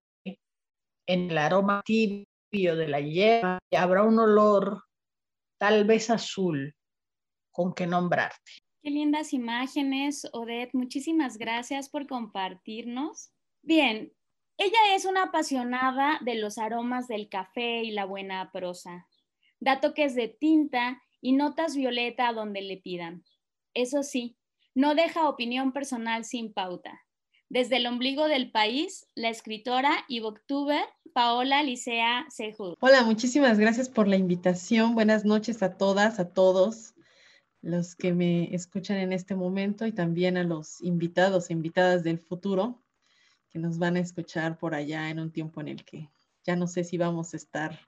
en 1.07 1.31
el 1.31 1.37
aroma 1.37 1.81
tibio 1.83 2.27
de 2.75 2.87
la 2.87 2.99
hierba, 2.99 3.59
y 3.71 3.75
habrá 3.75 4.03
un 4.03 4.19
olor, 4.19 4.83
tal 5.57 5.85
vez 5.85 6.09
azul, 6.09 6.75
con 7.51 7.73
que 7.73 7.87
nombrarte. 7.87 8.51
Qué 8.83 8.91
lindas 8.91 9.33
imágenes, 9.33 10.27
Odette. 10.31 10.73
Muchísimas 10.73 11.37
gracias 11.37 11.89
por 11.89 12.07
compartirnos. 12.07 13.31
Bien, 13.61 14.13
ella 14.57 14.95
es 14.95 15.05
una 15.05 15.23
apasionada 15.23 16.19
de 16.21 16.35
los 16.35 16.57
aromas 16.57 17.07
del 17.07 17.29
café 17.29 17.83
y 17.83 17.91
la 17.91 18.05
buena 18.05 18.51
prosa. 18.51 19.07
Da 19.59 19.79
toques 19.79 20.15
de 20.15 20.27
tinta 20.27 21.01
y 21.21 21.33
notas 21.33 21.75
violeta 21.75 22.31
donde 22.33 22.61
le 22.61 22.77
pidan. 22.77 23.23
Eso 23.73 24.03
sí, 24.03 24.37
no 24.73 24.95
deja 24.95 25.27
opinión 25.27 25.73
personal 25.73 26.23
sin 26.23 26.53
pauta. 26.53 27.06
Desde 27.49 27.77
el 27.77 27.87
ombligo 27.87 28.27
del 28.27 28.51
país, 28.51 29.07
la 29.15 29.29
escritora 29.29 30.03
y 30.09 30.19
booktuber 30.19 30.83
Paola 31.13 31.63
Licea 31.63 32.25
Sejud. 32.29 32.75
Hola, 32.81 33.03
muchísimas 33.03 33.57
gracias 33.57 33.87
por 33.87 34.09
la 34.09 34.17
invitación. 34.17 34.95
Buenas 34.95 35.23
noches 35.23 35.63
a 35.63 35.77
todas, 35.77 36.19
a 36.19 36.27
todos 36.27 36.93
los 37.61 37.95
que 37.95 38.11
me 38.11 38.53
escuchan 38.53 38.97
en 38.97 39.13
este 39.13 39.33
momento 39.33 39.85
y 39.85 39.93
también 39.93 40.35
a 40.35 40.43
los 40.43 40.81
invitados 40.81 41.49
e 41.49 41.53
invitadas 41.53 42.03
del 42.03 42.19
futuro 42.19 42.83
que 43.49 43.59
nos 43.59 43.77
van 43.77 43.95
a 43.95 44.01
escuchar 44.01 44.57
por 44.57 44.75
allá 44.75 45.09
en 45.09 45.21
un 45.21 45.31
tiempo 45.31 45.61
en 45.61 45.69
el 45.69 45.85
que 45.85 46.09
ya 46.43 46.57
no 46.57 46.67
sé 46.67 46.83
si 46.83 46.97
vamos 46.97 47.33
a 47.33 47.37
estar 47.37 47.79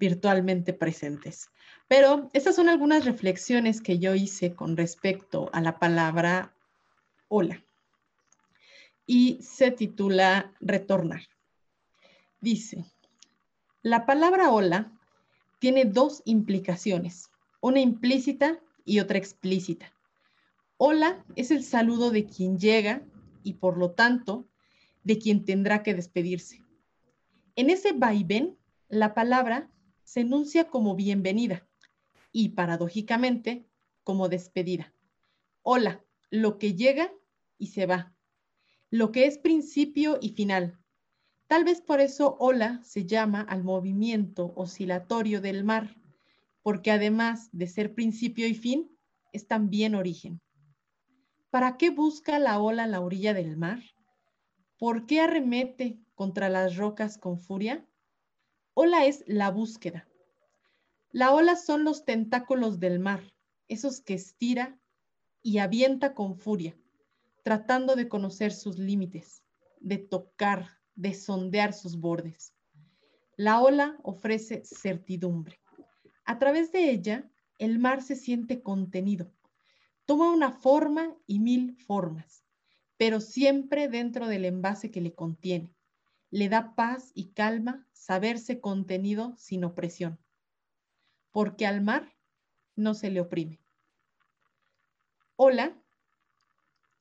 virtualmente 0.00 0.72
presentes. 0.72 1.48
Pero 1.86 2.28
estas 2.32 2.56
son 2.56 2.68
algunas 2.68 3.04
reflexiones 3.04 3.80
que 3.80 4.00
yo 4.00 4.16
hice 4.16 4.56
con 4.56 4.76
respecto 4.76 5.48
a 5.52 5.60
la 5.60 5.78
palabra 5.78 6.56
hola 7.28 7.62
y 9.06 9.38
se 9.42 9.70
titula 9.70 10.52
Retornar. 10.60 11.22
Dice, 12.40 12.84
la 13.82 14.06
palabra 14.06 14.50
hola 14.50 14.92
tiene 15.58 15.84
dos 15.84 16.22
implicaciones, 16.24 17.30
una 17.60 17.80
implícita 17.80 18.60
y 18.84 19.00
otra 19.00 19.18
explícita. 19.18 19.92
Hola 20.76 21.24
es 21.36 21.50
el 21.50 21.64
saludo 21.64 22.10
de 22.10 22.26
quien 22.26 22.58
llega 22.58 23.02
y 23.42 23.54
por 23.54 23.76
lo 23.76 23.92
tanto 23.92 24.48
de 25.04 25.18
quien 25.18 25.44
tendrá 25.44 25.82
que 25.82 25.94
despedirse. 25.94 26.62
En 27.56 27.70
ese 27.70 27.92
vaivén, 27.92 28.56
la 28.88 29.14
palabra 29.14 29.70
se 30.04 30.20
enuncia 30.20 30.68
como 30.68 30.94
bienvenida 30.94 31.66
y 32.32 32.50
paradójicamente 32.50 33.66
como 34.04 34.28
despedida. 34.28 34.94
Hola, 35.62 36.02
lo 36.30 36.58
que 36.58 36.74
llega 36.74 37.12
y 37.58 37.68
se 37.68 37.86
va, 37.86 38.14
lo 38.90 39.12
que 39.12 39.26
es 39.26 39.38
principio 39.38 40.18
y 40.20 40.30
final. 40.30 40.76
Tal 41.46 41.64
vez 41.64 41.80
por 41.80 42.00
eso 42.00 42.36
hola 42.40 42.80
se 42.82 43.06
llama 43.06 43.40
al 43.40 43.62
movimiento 43.62 44.52
oscilatorio 44.56 45.40
del 45.40 45.62
mar, 45.62 45.96
porque 46.62 46.90
además 46.90 47.48
de 47.52 47.68
ser 47.68 47.94
principio 47.94 48.48
y 48.48 48.54
fin, 48.54 48.90
es 49.32 49.46
también 49.46 49.94
origen. 49.94 50.40
¿Para 51.50 51.76
qué 51.76 51.90
busca 51.90 52.40
la 52.40 52.60
ola 52.60 52.88
la 52.88 53.00
orilla 53.00 53.32
del 53.32 53.56
mar? 53.56 53.80
¿Por 54.76 55.06
qué 55.06 55.20
arremete 55.20 56.00
contra 56.16 56.48
las 56.48 56.76
rocas 56.76 57.16
con 57.16 57.38
furia? 57.38 57.86
Ola 58.74 59.06
es 59.06 59.22
la 59.28 59.50
búsqueda. 59.50 60.08
La 61.12 61.32
ola 61.32 61.54
son 61.54 61.84
los 61.84 62.04
tentáculos 62.04 62.80
del 62.80 62.98
mar, 62.98 63.22
esos 63.68 64.00
que 64.00 64.14
estira 64.14 64.80
y 65.42 65.58
avienta 65.58 66.14
con 66.14 66.36
furia, 66.36 66.76
tratando 67.42 67.96
de 67.96 68.08
conocer 68.08 68.52
sus 68.52 68.78
límites, 68.78 69.42
de 69.80 69.98
tocar, 69.98 70.78
de 70.94 71.14
sondear 71.14 71.72
sus 71.72 71.98
bordes. 71.98 72.54
La 73.36 73.60
ola 73.60 73.98
ofrece 74.02 74.62
certidumbre. 74.64 75.60
A 76.24 76.38
través 76.38 76.72
de 76.72 76.90
ella, 76.90 77.30
el 77.58 77.78
mar 77.78 78.02
se 78.02 78.16
siente 78.16 78.62
contenido. 78.62 79.32
Toma 80.04 80.32
una 80.32 80.52
forma 80.52 81.16
y 81.26 81.38
mil 81.38 81.76
formas, 81.86 82.44
pero 82.96 83.20
siempre 83.20 83.88
dentro 83.88 84.26
del 84.26 84.44
envase 84.44 84.90
que 84.90 85.00
le 85.00 85.14
contiene. 85.14 85.74
Le 86.30 86.48
da 86.48 86.74
paz 86.74 87.12
y 87.14 87.32
calma 87.32 87.86
saberse 87.92 88.60
contenido 88.60 89.34
sin 89.36 89.64
opresión, 89.64 90.18
porque 91.32 91.66
al 91.66 91.80
mar 91.80 92.12
no 92.76 92.94
se 92.94 93.10
le 93.10 93.20
oprime. 93.20 93.60
Ola 95.36 95.79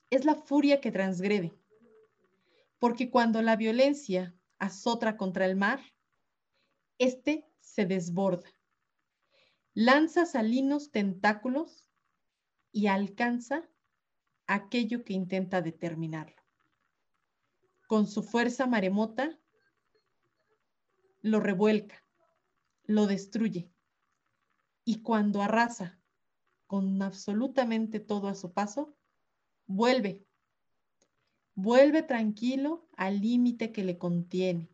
es 0.09 0.25
la 0.25 0.35
furia 0.35 0.81
que 0.81 0.91
transgrede, 0.91 1.53
porque 2.79 3.09
cuando 3.09 3.41
la 3.41 3.55
violencia 3.55 4.35
azota 4.57 5.17
contra 5.17 5.45
el 5.45 5.55
mar, 5.55 5.81
éste 6.97 7.45
se 7.59 7.85
desborda, 7.85 8.49
lanza 9.73 10.25
salinos 10.25 10.91
tentáculos 10.91 11.87
y 12.71 12.87
alcanza 12.87 13.69
aquello 14.47 15.03
que 15.03 15.13
intenta 15.13 15.61
determinarlo. 15.61 16.41
Con 17.87 18.07
su 18.07 18.23
fuerza 18.23 18.67
maremota, 18.67 19.39
lo 21.21 21.39
revuelca, 21.39 22.03
lo 22.83 23.05
destruye, 23.07 23.71
y 24.85 25.01
cuando 25.01 25.41
arrasa 25.41 25.99
con 26.65 27.01
absolutamente 27.01 27.99
todo 27.99 28.27
a 28.27 28.35
su 28.35 28.53
paso, 28.53 28.95
vuelve, 29.69 30.25
vuelve 31.53 32.01
tranquilo 32.01 32.87
al 32.97 33.21
límite 33.21 33.71
que 33.71 33.83
le 33.83 33.99
contiene, 33.99 34.67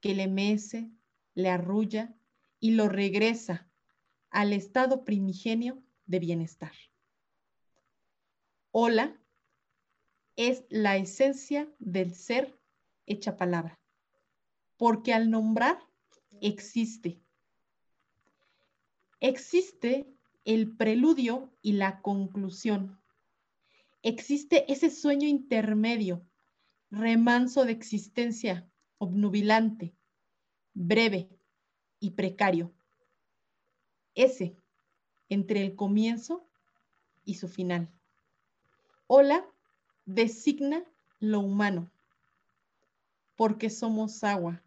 que 0.00 0.14
le 0.14 0.28
mece, 0.28 0.90
le 1.34 1.50
arrulla 1.50 2.16
y 2.58 2.70
lo 2.72 2.88
regresa 2.88 3.68
al 4.30 4.54
estado 4.54 5.04
primigenio 5.04 5.82
de 6.06 6.20
bienestar. 6.20 6.72
Hola 8.72 9.14
es 10.36 10.64
la 10.70 10.96
esencia 10.96 11.68
del 11.78 12.14
ser 12.14 12.58
hecha 13.04 13.36
palabra, 13.36 13.78
porque 14.78 15.12
al 15.12 15.30
nombrar 15.30 15.78
existe. 16.40 17.20
Existe 19.20 20.10
el 20.46 20.74
preludio 20.78 21.52
y 21.60 21.72
la 21.72 22.00
conclusión. 22.00 22.99
Existe 24.02 24.70
ese 24.72 24.90
sueño 24.90 25.28
intermedio, 25.28 26.26
remanso 26.90 27.64
de 27.64 27.72
existencia, 27.72 28.66
obnubilante, 28.98 29.94
breve 30.72 31.28
y 31.98 32.10
precario. 32.10 32.72
Ese 34.14 34.56
entre 35.28 35.62
el 35.62 35.76
comienzo 35.76 36.46
y 37.24 37.34
su 37.34 37.48
final. 37.48 37.88
Hola 39.06 39.46
designa 40.06 40.82
lo 41.20 41.40
humano, 41.40 41.90
porque 43.36 43.70
somos 43.70 44.24
agua. 44.24 44.62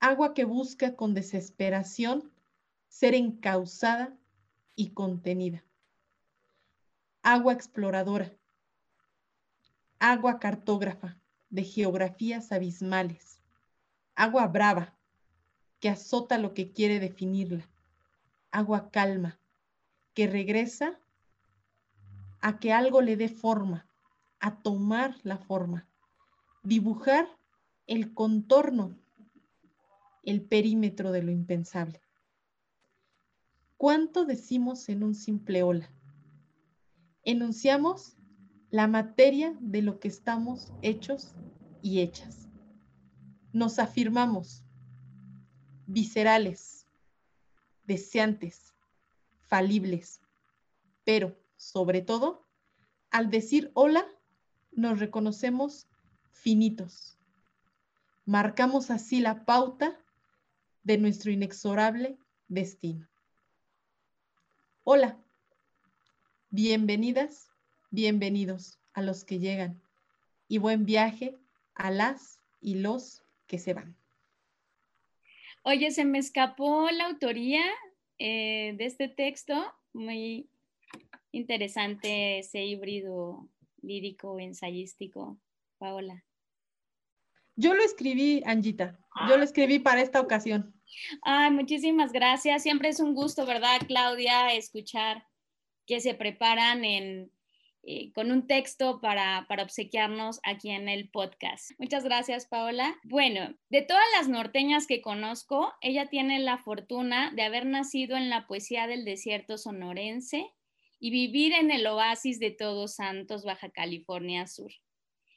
Agua 0.00 0.34
que 0.34 0.44
busca 0.44 0.94
con 0.94 1.14
desesperación 1.14 2.32
ser 2.88 3.14
encausada 3.14 4.16
y 4.76 4.90
contenida. 4.90 5.64
Agua 7.30 7.52
exploradora. 7.52 8.34
Agua 9.98 10.38
cartógrafa 10.38 11.20
de 11.50 11.62
geografías 11.62 12.52
abismales. 12.52 13.42
Agua 14.14 14.46
brava 14.46 14.96
que 15.78 15.90
azota 15.90 16.38
lo 16.38 16.54
que 16.54 16.72
quiere 16.72 17.00
definirla. 17.00 17.68
Agua 18.50 18.90
calma 18.90 19.38
que 20.14 20.26
regresa 20.26 20.98
a 22.40 22.58
que 22.58 22.72
algo 22.72 23.02
le 23.02 23.18
dé 23.18 23.28
forma, 23.28 23.86
a 24.40 24.62
tomar 24.62 25.14
la 25.22 25.36
forma, 25.36 25.86
dibujar 26.62 27.28
el 27.86 28.14
contorno, 28.14 28.96
el 30.22 30.40
perímetro 30.40 31.12
de 31.12 31.24
lo 31.24 31.30
impensable. 31.30 32.00
¿Cuánto 33.76 34.24
decimos 34.24 34.88
en 34.88 35.04
un 35.04 35.14
simple 35.14 35.62
hola? 35.62 35.90
Enunciamos 37.24 38.16
la 38.70 38.86
materia 38.86 39.56
de 39.60 39.82
lo 39.82 39.98
que 39.98 40.08
estamos 40.08 40.72
hechos 40.82 41.34
y 41.82 42.00
hechas. 42.00 42.48
Nos 43.52 43.78
afirmamos 43.78 44.64
viscerales, 45.86 46.86
deseantes, 47.84 48.74
falibles, 49.46 50.20
pero 51.04 51.36
sobre 51.56 52.02
todo, 52.02 52.46
al 53.10 53.30
decir 53.30 53.70
hola, 53.74 54.06
nos 54.72 55.00
reconocemos 55.00 55.88
finitos. 56.30 57.18
Marcamos 58.26 58.90
así 58.90 59.20
la 59.20 59.46
pauta 59.46 59.98
de 60.82 60.98
nuestro 60.98 61.30
inexorable 61.30 62.18
destino. 62.48 63.08
Hola, 64.84 65.18
bienvenidas, 66.50 67.50
bienvenidos 67.90 68.78
a 68.94 69.02
los 69.02 69.24
que 69.24 69.38
llegan 69.38 69.82
y 70.48 70.58
buen 70.58 70.86
viaje 70.86 71.36
a 71.74 71.90
las 71.90 72.40
y 72.60 72.76
los 72.76 73.22
que 73.46 73.58
se 73.58 73.74
van. 73.74 73.96
Oye, 75.62 75.90
se 75.90 76.04
me 76.04 76.18
escapó 76.18 76.90
la 76.90 77.06
autoría 77.06 77.62
eh, 78.18 78.74
de 78.78 78.86
este 78.86 79.08
texto, 79.08 79.54
muy 79.92 80.48
interesante 81.32 82.38
ese 82.38 82.64
híbrido 82.64 83.48
lírico, 83.82 84.40
ensayístico, 84.40 85.38
Paola. 85.76 86.24
Yo 87.56 87.74
lo 87.74 87.82
escribí, 87.82 88.42
Angita, 88.46 88.98
yo 89.28 89.36
lo 89.36 89.44
escribí 89.44 89.80
para 89.80 90.00
esta 90.00 90.20
ocasión. 90.20 90.74
Ay, 91.22 91.50
muchísimas 91.50 92.12
gracias. 92.12 92.62
Siempre 92.62 92.88
es 92.88 93.00
un 93.00 93.14
gusto, 93.14 93.44
¿verdad, 93.44 93.80
Claudia, 93.86 94.54
escuchar 94.54 95.26
que 95.88 96.00
se 96.00 96.14
preparan 96.14 96.84
en, 96.84 97.32
eh, 97.82 98.12
con 98.12 98.30
un 98.30 98.46
texto 98.46 99.00
para, 99.00 99.46
para 99.48 99.64
obsequiarnos 99.64 100.38
aquí 100.44 100.70
en 100.70 100.88
el 100.88 101.10
podcast. 101.10 101.72
Muchas 101.78 102.04
gracias, 102.04 102.46
Paola. 102.46 102.96
Bueno, 103.02 103.56
de 103.70 103.82
todas 103.82 104.04
las 104.16 104.28
norteñas 104.28 104.86
que 104.86 105.00
conozco, 105.00 105.72
ella 105.80 106.06
tiene 106.06 106.38
la 106.38 106.58
fortuna 106.58 107.32
de 107.34 107.42
haber 107.42 107.66
nacido 107.66 108.16
en 108.16 108.30
la 108.30 108.46
poesía 108.46 108.86
del 108.86 109.04
desierto 109.04 109.58
sonorense 109.58 110.52
y 111.00 111.10
vivir 111.10 111.52
en 111.54 111.72
el 111.72 111.86
oasis 111.86 112.38
de 112.38 112.52
Todos 112.52 112.94
Santos, 112.94 113.44
Baja 113.44 113.70
California 113.70 114.46
Sur. 114.46 114.70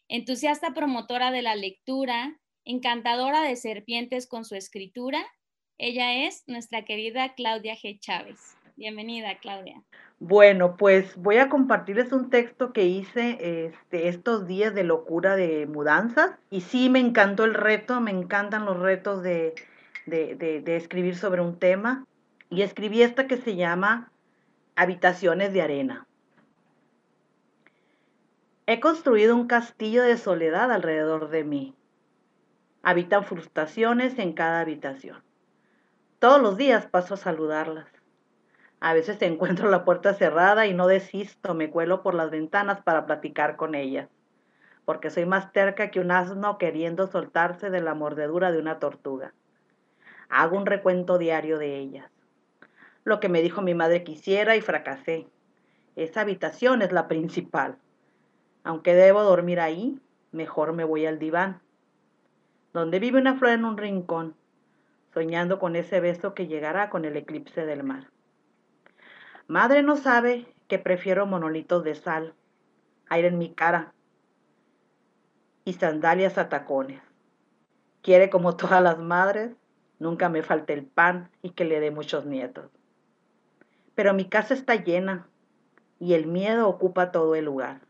Entusiasta 0.08 0.74
promotora 0.76 1.32
de 1.32 1.42
la 1.42 1.56
lectura, 1.56 2.40
encantadora 2.66 3.42
de 3.42 3.56
serpientes 3.56 4.28
con 4.28 4.46
su 4.46 4.56
escritura 4.56 5.26
ella 5.84 6.28
es 6.28 6.44
nuestra 6.46 6.86
querida 6.86 7.34
Claudia 7.34 7.76
G. 7.76 8.00
Chávez. 8.00 8.56
Bienvenida, 8.82 9.38
Claudia. 9.38 9.84
Bueno, 10.18 10.76
pues 10.76 11.16
voy 11.16 11.38
a 11.38 11.50
compartirles 11.50 12.12
un 12.12 12.32
texto 12.32 12.74
que 12.74 12.86
hice 12.86 13.68
este, 13.68 14.08
estos 14.08 14.48
días 14.48 14.74
de 14.74 14.84
locura 14.84 15.36
de 15.36 15.68
mudanzas. 15.68 16.32
Y 16.50 16.62
sí, 16.62 16.90
me 16.90 16.98
encantó 16.98 17.46
el 17.46 17.54
reto, 17.54 18.02
me 18.02 18.10
encantan 18.10 18.66
los 18.66 18.80
retos 18.80 19.22
de, 19.22 19.54
de 20.08 20.76
escribir 20.76 21.16
sobre 21.16 21.42
un 21.42 21.60
tema. 21.60 22.08
Y 22.50 22.64
escribí 22.64 23.04
esta 23.04 23.28
que 23.28 23.38
se 23.38 23.56
llama 23.56 24.12
Habitaciones 24.76 25.54
de 25.54 25.62
Arena. 25.62 26.08
He 28.66 28.80
construido 28.80 29.36
un 29.36 29.46
castillo 29.46 30.02
de 30.02 30.18
soledad 30.18 30.72
alrededor 30.72 31.30
de 31.30 31.44
mí. 31.44 31.76
Habitan 32.82 33.26
frustraciones 33.26 34.18
en 34.18 34.34
cada 34.34 34.60
habitación. 34.60 35.22
Todos 36.18 36.42
los 36.42 36.58
días 36.58 36.88
paso 36.88 37.14
a 37.14 37.18
saludarlas. 37.18 38.01
A 38.84 38.96
veces 38.96 39.22
encuentro 39.22 39.70
la 39.70 39.86
puerta 39.86 40.16
cerrada 40.16 40.66
y 40.66 40.74
no 40.74 40.88
desisto, 40.88 41.54
me 41.54 41.70
cuelo 41.70 42.02
por 42.02 42.16
las 42.16 42.32
ventanas 42.32 42.82
para 42.82 43.06
platicar 43.06 43.56
con 43.56 43.76
ellas, 43.76 44.10
porque 44.86 45.12
soy 45.12 45.28
más 45.28 45.54
terca 45.54 45.92
que 45.92 46.00
un 46.00 46.10
asno 46.10 46.58
queriendo 46.58 47.06
soltarse 47.06 47.70
de 47.70 47.80
la 47.80 47.94
mordedura 47.94 48.52
de 48.52 48.58
una 48.58 48.80
tortuga. 48.80 49.36
Hago 50.30 50.58
un 50.58 50.66
recuento 50.66 51.20
diario 51.20 51.60
de 51.60 51.78
ellas. 51.78 52.10
Lo 53.04 53.20
que 53.20 53.30
me 53.30 53.44
dijo 53.44 53.62
mi 53.62 53.76
madre 53.76 54.04
quisiera 54.04 54.56
y 54.56 54.62
fracasé. 54.62 55.28
Esa 55.96 56.22
habitación 56.22 56.82
es 56.82 56.92
la 56.92 57.08
principal. 57.08 57.78
Aunque 58.64 58.96
debo 58.96 59.22
dormir 59.22 59.60
ahí, 59.60 60.00
mejor 60.32 60.74
me 60.74 60.86
voy 60.86 61.06
al 61.06 61.20
diván, 61.20 61.62
donde 62.74 62.98
vive 62.98 63.20
una 63.20 63.38
flor 63.38 63.52
en 63.52 63.66
un 63.66 63.78
rincón, 63.78 64.34
soñando 65.14 65.60
con 65.60 65.76
ese 65.76 66.00
beso 66.00 66.34
que 66.34 66.48
llegará 66.48 66.90
con 66.90 67.06
el 67.06 67.16
eclipse 67.16 67.64
del 67.68 67.84
mar. 67.84 68.08
Madre 69.52 69.84
no 69.84 69.98
sabe 69.98 70.48
que 70.70 70.80
prefiero 70.80 71.26
monolitos 71.26 71.84
de 71.84 71.94
sal, 71.94 72.34
aire 73.10 73.28
en 73.28 73.38
mi 73.38 73.54
cara 73.54 73.94
y 75.66 75.74
sandalias 75.74 76.38
a 76.38 76.48
tacones. 76.48 77.02
Quiere 78.02 78.30
como 78.30 78.56
todas 78.56 78.82
las 78.82 78.98
madres, 78.98 79.52
nunca 80.00 80.30
me 80.30 80.42
falte 80.42 80.72
el 80.72 80.86
pan 80.86 81.30
y 81.42 81.50
que 81.50 81.66
le 81.66 81.82
dé 81.82 81.92
muchos 81.92 82.26
nietos. 82.26 82.72
Pero 83.94 84.14
mi 84.14 84.24
casa 84.24 84.54
está 84.54 84.76
llena 84.76 85.28
y 86.00 86.14
el 86.14 86.28
miedo 86.28 86.70
ocupa 86.70 87.12
todo 87.12 87.36
el 87.36 87.44
lugar. 87.44 87.82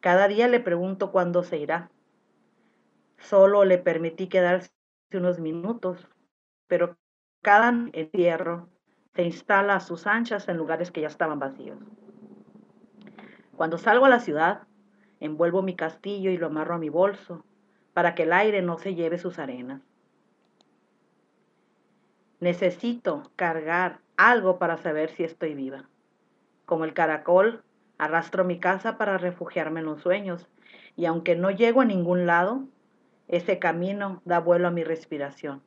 Cada 0.00 0.26
día 0.26 0.48
le 0.48 0.58
pregunto 0.58 1.12
cuándo 1.12 1.44
se 1.44 1.58
irá. 1.58 1.88
Solo 3.18 3.64
le 3.64 3.78
permití 3.78 4.26
quedarse 4.26 4.72
unos 5.12 5.38
minutos, 5.38 6.08
pero 6.66 6.96
cada 7.42 7.68
entierro 7.92 8.68
se 9.18 9.24
instala 9.24 9.74
a 9.74 9.80
sus 9.80 10.06
anchas 10.06 10.48
en 10.48 10.56
lugares 10.56 10.92
que 10.92 11.00
ya 11.00 11.08
estaban 11.08 11.40
vacíos. 11.40 11.76
Cuando 13.56 13.76
salgo 13.76 14.06
a 14.06 14.08
la 14.08 14.20
ciudad, 14.20 14.60
envuelvo 15.18 15.60
mi 15.60 15.74
castillo 15.74 16.30
y 16.30 16.36
lo 16.36 16.46
amarro 16.46 16.76
a 16.76 16.78
mi 16.78 16.88
bolso 16.88 17.44
para 17.94 18.14
que 18.14 18.22
el 18.22 18.32
aire 18.32 18.62
no 18.62 18.78
se 18.78 18.94
lleve 18.94 19.18
sus 19.18 19.40
arenas. 19.40 19.82
Necesito 22.38 23.32
cargar 23.34 23.98
algo 24.16 24.60
para 24.60 24.76
saber 24.76 25.10
si 25.10 25.24
estoy 25.24 25.54
viva. 25.54 25.88
Como 26.64 26.84
el 26.84 26.94
caracol, 26.94 27.64
arrastro 27.98 28.44
mi 28.44 28.60
casa 28.60 28.98
para 28.98 29.18
refugiarme 29.18 29.80
en 29.80 29.86
los 29.86 30.00
sueños 30.00 30.46
y 30.94 31.06
aunque 31.06 31.34
no 31.34 31.50
llego 31.50 31.80
a 31.80 31.86
ningún 31.86 32.24
lado, 32.24 32.62
ese 33.26 33.58
camino 33.58 34.22
da 34.24 34.38
vuelo 34.38 34.68
a 34.68 34.70
mi 34.70 34.84
respiración. 34.84 35.60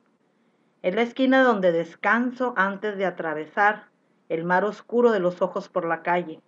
Es 0.82 0.96
la 0.96 1.02
esquina 1.02 1.44
donde 1.44 1.70
descanso 1.70 2.54
antes 2.56 2.96
de 2.96 3.06
atravesar 3.06 3.86
el 4.28 4.44
mar 4.44 4.64
oscuro 4.64 5.12
de 5.12 5.20
los 5.20 5.40
ojos 5.40 5.68
por 5.68 5.84
la 5.84 6.02
calle. 6.02 6.40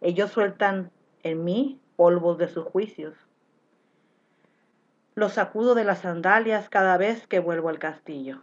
Ellos 0.00 0.32
sueltan 0.32 0.90
en 1.22 1.44
mí 1.44 1.80
polvos 1.94 2.38
de 2.38 2.48
sus 2.48 2.64
juicios. 2.64 3.14
Los 5.14 5.34
sacudo 5.34 5.74
de 5.74 5.84
las 5.84 6.00
sandalias 6.00 6.68
cada 6.68 6.96
vez 6.96 7.26
que 7.26 7.38
vuelvo 7.38 7.68
al 7.68 7.78
castillo. 7.78 8.42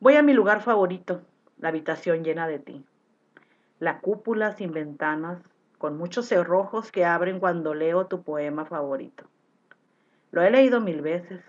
Voy 0.00 0.16
a 0.16 0.22
mi 0.22 0.32
lugar 0.32 0.62
favorito, 0.62 1.22
la 1.58 1.68
habitación 1.68 2.24
llena 2.24 2.48
de 2.48 2.58
ti. 2.58 2.84
La 3.78 4.00
cúpula 4.00 4.52
sin 4.52 4.72
ventanas, 4.72 5.42
con 5.78 5.96
muchos 5.96 6.26
cerrojos 6.26 6.90
que 6.90 7.04
abren 7.04 7.38
cuando 7.38 7.74
leo 7.74 8.06
tu 8.06 8.22
poema 8.22 8.64
favorito. 8.64 9.24
Lo 10.30 10.42
he 10.42 10.50
leído 10.50 10.80
mil 10.80 11.02
veces, 11.02 11.42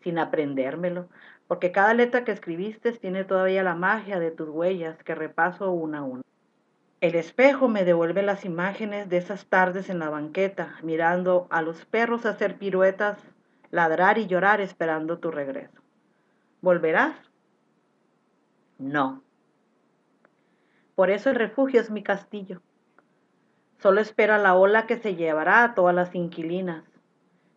sin 0.00 0.18
aprendérmelo, 0.18 1.08
porque 1.48 1.72
cada 1.72 1.94
letra 1.94 2.24
que 2.24 2.32
escribiste 2.32 2.92
tiene 2.92 3.24
todavía 3.24 3.62
la 3.62 3.74
magia 3.74 4.20
de 4.20 4.30
tus 4.30 4.50
huellas 4.50 5.02
que 5.02 5.14
repaso 5.14 5.72
una 5.72 5.98
a 5.98 6.02
una. 6.02 6.22
El 7.00 7.14
espejo 7.14 7.68
me 7.68 7.84
devuelve 7.84 8.22
las 8.22 8.44
imágenes 8.44 9.08
de 9.08 9.16
esas 9.16 9.46
tardes 9.46 9.88
en 9.88 9.98
la 9.98 10.10
banqueta, 10.10 10.76
mirando 10.82 11.46
a 11.48 11.62
los 11.62 11.86
perros 11.86 12.26
hacer 12.26 12.58
piruetas, 12.58 13.18
ladrar 13.70 14.18
y 14.18 14.26
llorar 14.26 14.60
esperando 14.60 15.18
tu 15.18 15.30
regreso. 15.30 15.80
¿Volverás? 16.60 17.14
No. 18.78 19.22
Por 20.96 21.10
eso 21.10 21.30
el 21.30 21.36
refugio 21.36 21.80
es 21.80 21.90
mi 21.90 22.02
castillo. 22.02 22.60
Solo 23.78 24.00
espera 24.00 24.36
la 24.38 24.54
ola 24.54 24.86
que 24.86 24.98
se 24.98 25.14
llevará 25.14 25.62
a 25.62 25.74
todas 25.74 25.94
las 25.94 26.14
inquilinas. 26.14 26.84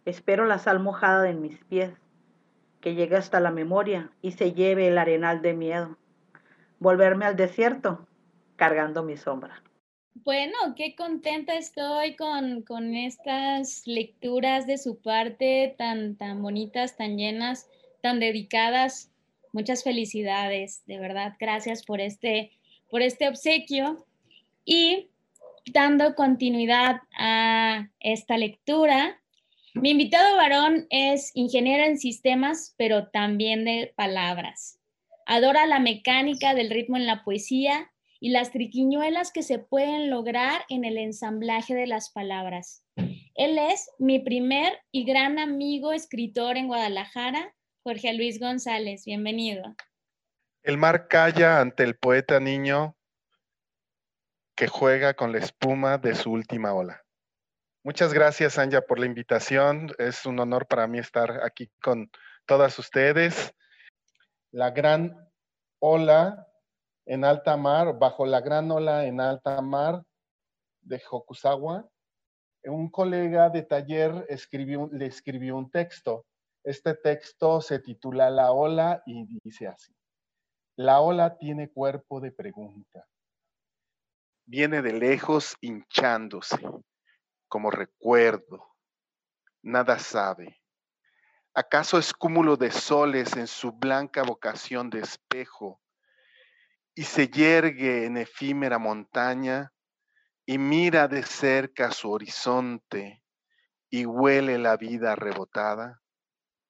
Espero 0.05 0.45
la 0.45 0.59
sal 0.59 0.79
mojada 0.79 1.23
de 1.23 1.33
mis 1.33 1.57
pies 1.65 1.91
que 2.81 2.95
llegue 2.95 3.15
hasta 3.15 3.39
la 3.39 3.51
memoria 3.51 4.11
y 4.21 4.31
se 4.31 4.53
lleve 4.53 4.87
el 4.87 4.97
arenal 4.97 5.41
de 5.41 5.53
miedo. 5.53 5.97
Volverme 6.79 7.25
al 7.25 7.35
desierto 7.35 8.07
cargando 8.55 9.03
mi 9.03 9.17
sombra. 9.17 9.63
Bueno, 10.13 10.55
qué 10.75 10.95
contenta 10.95 11.55
estoy 11.55 12.15
con, 12.15 12.63
con 12.63 12.95
estas 12.95 13.83
lecturas 13.85 14.67
de 14.67 14.77
su 14.77 15.01
parte 15.01 15.73
tan, 15.77 16.15
tan 16.17 16.41
bonitas, 16.41 16.97
tan 16.97 17.17
llenas, 17.17 17.69
tan 18.01 18.19
dedicadas. 18.19 19.09
Muchas 19.53 19.83
felicidades, 19.83 20.83
de 20.85 20.99
verdad. 20.99 21.33
Gracias 21.39 21.85
por 21.85 22.01
este, 22.01 22.51
por 22.89 23.01
este 23.01 23.29
obsequio. 23.29 24.05
Y 24.65 25.09
dando 25.71 26.13
continuidad 26.15 27.01
a 27.17 27.89
esta 27.99 28.37
lectura, 28.37 29.20
mi 29.73 29.91
invitado 29.91 30.35
varón 30.35 30.85
es 30.89 31.31
ingeniero 31.33 31.83
en 31.83 31.97
sistemas, 31.97 32.75
pero 32.77 33.07
también 33.07 33.63
de 33.63 33.93
palabras. 33.95 34.79
Adora 35.25 35.65
la 35.65 35.79
mecánica 35.79 36.53
del 36.53 36.69
ritmo 36.69 36.97
en 36.97 37.05
la 37.05 37.23
poesía 37.23 37.91
y 38.19 38.31
las 38.31 38.51
triquiñuelas 38.51 39.31
que 39.31 39.43
se 39.43 39.59
pueden 39.59 40.09
lograr 40.09 40.61
en 40.69 40.83
el 40.83 40.97
ensamblaje 40.97 41.73
de 41.73 41.87
las 41.87 42.11
palabras. 42.11 42.83
Él 43.35 43.57
es 43.57 43.89
mi 43.97 44.19
primer 44.19 44.73
y 44.91 45.05
gran 45.05 45.39
amigo 45.39 45.93
escritor 45.93 46.57
en 46.57 46.67
Guadalajara, 46.67 47.55
Jorge 47.83 48.13
Luis 48.13 48.39
González. 48.39 49.05
Bienvenido. 49.05 49.75
El 50.63 50.77
mar 50.77 51.07
calla 51.07 51.61
ante 51.61 51.83
el 51.83 51.95
poeta 51.95 52.39
niño 52.39 52.95
que 54.55 54.67
juega 54.67 55.15
con 55.15 55.31
la 55.31 55.39
espuma 55.39 55.97
de 55.97 56.13
su 56.13 56.31
última 56.31 56.73
ola. 56.73 57.00
Muchas 57.83 58.13
gracias, 58.13 58.59
Anja, 58.59 58.81
por 58.81 58.99
la 58.99 59.07
invitación. 59.07 59.91
Es 59.97 60.27
un 60.27 60.39
honor 60.39 60.67
para 60.67 60.85
mí 60.85 60.99
estar 60.99 61.43
aquí 61.43 61.71
con 61.81 62.11
todas 62.45 62.77
ustedes. 62.77 63.55
La 64.51 64.69
gran 64.69 65.17
ola 65.79 66.47
en 67.07 67.25
alta 67.25 67.57
mar, 67.57 67.97
bajo 67.97 68.27
la 68.27 68.39
gran 68.39 68.69
ola 68.69 69.05
en 69.05 69.19
alta 69.19 69.59
mar 69.61 70.03
de 70.81 71.01
Hokusawa, 71.09 71.89
un 72.65 72.91
colega 72.91 73.49
de 73.49 73.63
taller 73.63 74.27
le 74.91 75.05
escribió 75.07 75.57
un 75.57 75.71
texto. 75.71 76.27
Este 76.63 76.93
texto 76.93 77.61
se 77.61 77.79
titula 77.79 78.29
La 78.29 78.51
ola 78.51 79.01
y 79.07 79.25
dice 79.43 79.67
así. 79.67 79.91
La 80.75 81.01
ola 81.01 81.35
tiene 81.35 81.71
cuerpo 81.71 82.21
de 82.21 82.31
pregunta. 82.31 83.07
Viene 84.45 84.83
de 84.83 84.93
lejos 84.93 85.55
hinchándose 85.61 86.59
como 87.51 87.69
recuerdo, 87.69 88.77
nada 89.61 89.99
sabe. 89.99 90.61
¿Acaso 91.53 91.97
es 91.97 92.13
cúmulo 92.13 92.55
de 92.55 92.71
soles 92.71 93.35
en 93.35 93.45
su 93.45 93.73
blanca 93.73 94.23
vocación 94.23 94.89
de 94.89 95.01
espejo 95.01 95.81
y 96.95 97.03
se 97.03 97.27
yergue 97.27 98.05
en 98.05 98.15
efímera 98.15 98.79
montaña 98.79 99.73
y 100.45 100.59
mira 100.59 101.09
de 101.09 101.23
cerca 101.23 101.91
su 101.91 102.09
horizonte 102.09 103.21
y 103.89 104.05
huele 104.05 104.57
la 104.57 104.77
vida 104.77 105.17
rebotada? 105.17 106.01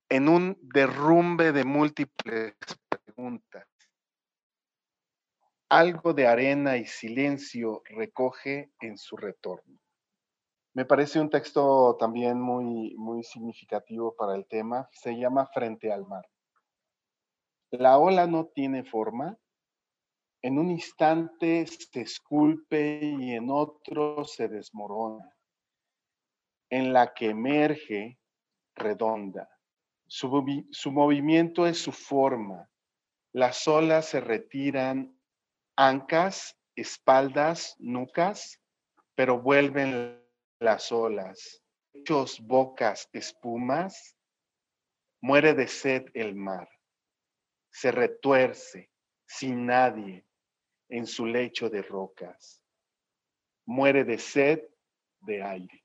En 0.09 0.27
un 0.27 0.57
derrumbe 0.61 1.51
de 1.51 1.63
múltiples 1.63 2.55
preguntas, 2.89 3.67
algo 5.69 6.15
de 6.15 6.25
arena 6.25 6.77
y 6.77 6.87
silencio 6.87 7.83
recoge 7.85 8.71
en 8.79 8.97
su 8.97 9.15
retorno. 9.15 9.79
Me 10.73 10.85
parece 10.85 11.19
un 11.19 11.29
texto 11.29 11.97
también 11.99 12.39
muy, 12.39 12.95
muy 12.95 13.23
significativo 13.23 14.15
para 14.15 14.35
el 14.35 14.47
tema. 14.47 14.87
Se 14.93 15.17
llama 15.17 15.47
Frente 15.47 15.91
al 15.91 16.07
mar. 16.07 16.25
La 17.71 17.97
ola 17.97 18.25
no 18.25 18.47
tiene 18.47 18.85
forma. 18.85 19.37
En 20.41 20.57
un 20.57 20.71
instante 20.71 21.67
se 21.67 22.01
esculpe 22.01 22.99
y 23.01 23.31
en 23.31 23.49
otro 23.51 24.23
se 24.23 24.47
desmorona. 24.47 25.35
En 26.69 26.93
la 26.93 27.13
que 27.13 27.31
emerge 27.31 28.17
redonda. 28.75 29.49
Su, 30.07 30.45
su 30.71 30.91
movimiento 30.91 31.67
es 31.67 31.79
su 31.79 31.91
forma. 31.91 32.69
Las 33.33 33.67
olas 33.67 34.05
se 34.05 34.21
retiran 34.21 35.17
ancas, 35.75 36.57
espaldas, 36.75 37.75
nucas, 37.79 38.61
pero 39.15 39.41
vuelven 39.41 40.20
las 40.61 40.91
olas, 40.91 41.63
hechos 41.91 42.39
bocas 42.39 43.09
espumas, 43.13 44.15
muere 45.19 45.55
de 45.55 45.67
sed 45.67 46.05
el 46.13 46.35
mar, 46.35 46.69
se 47.71 47.91
retuerce 47.91 48.91
sin 49.25 49.65
nadie 49.65 50.25
en 50.87 51.07
su 51.07 51.25
lecho 51.25 51.69
de 51.69 51.81
rocas, 51.81 52.63
muere 53.65 54.03
de 54.03 54.19
sed 54.19 54.61
de 55.21 55.41
aire. 55.41 55.83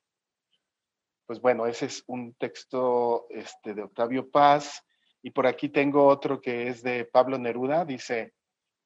Pues 1.24 1.40
bueno, 1.40 1.66
ese 1.66 1.86
es 1.86 2.04
un 2.06 2.34
texto 2.34 3.26
este, 3.30 3.74
de 3.74 3.82
Octavio 3.82 4.30
Paz 4.30 4.84
y 5.22 5.30
por 5.30 5.46
aquí 5.46 5.70
tengo 5.70 6.06
otro 6.06 6.40
que 6.40 6.68
es 6.68 6.82
de 6.82 7.06
Pablo 7.06 7.38
Neruda, 7.38 7.86
dice, 7.86 8.34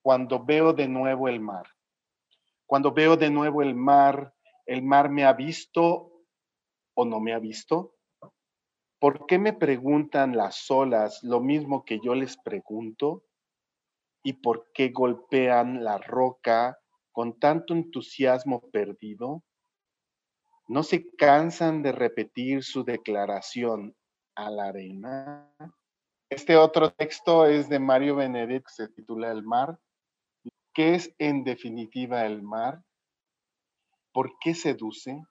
cuando 0.02 0.42
veo 0.42 0.72
de 0.72 0.86
nuevo 0.86 1.28
el 1.28 1.40
mar, 1.40 1.66
cuando 2.64 2.92
veo 2.92 3.16
de 3.16 3.28
nuevo 3.28 3.60
el 3.60 3.74
mar, 3.74 4.32
el 4.70 4.82
mar 4.82 5.10
me 5.10 5.24
ha 5.24 5.32
visto 5.32 6.22
o 6.94 7.04
no 7.04 7.18
me 7.18 7.32
ha 7.32 7.40
visto. 7.40 7.96
¿Por 9.00 9.26
qué 9.26 9.36
me 9.36 9.52
preguntan 9.52 10.36
las 10.36 10.70
olas 10.70 11.24
lo 11.24 11.40
mismo 11.40 11.84
que 11.84 11.98
yo 11.98 12.14
les 12.14 12.36
pregunto? 12.36 13.24
¿Y 14.22 14.34
por 14.34 14.70
qué 14.72 14.90
golpean 14.90 15.82
la 15.82 15.98
roca 15.98 16.78
con 17.10 17.40
tanto 17.40 17.74
entusiasmo 17.74 18.60
perdido? 18.70 19.42
¿No 20.68 20.84
se 20.84 21.16
cansan 21.16 21.82
de 21.82 21.90
repetir 21.90 22.62
su 22.62 22.84
declaración 22.84 23.96
a 24.36 24.50
la 24.50 24.66
arena? 24.66 25.52
Este 26.30 26.56
otro 26.56 26.92
texto 26.92 27.44
es 27.44 27.68
de 27.68 27.80
Mario 27.80 28.14
Benedetti, 28.14 28.68
se 28.68 28.86
titula 28.86 29.32
El 29.32 29.42
mar. 29.42 29.80
¿Qué 30.72 30.94
es 30.94 31.12
en 31.18 31.42
definitiva 31.42 32.24
el 32.24 32.40
mar? 32.40 32.84
¿Por 34.12 34.36
qué 34.40 34.54
seduce? 34.54 35.22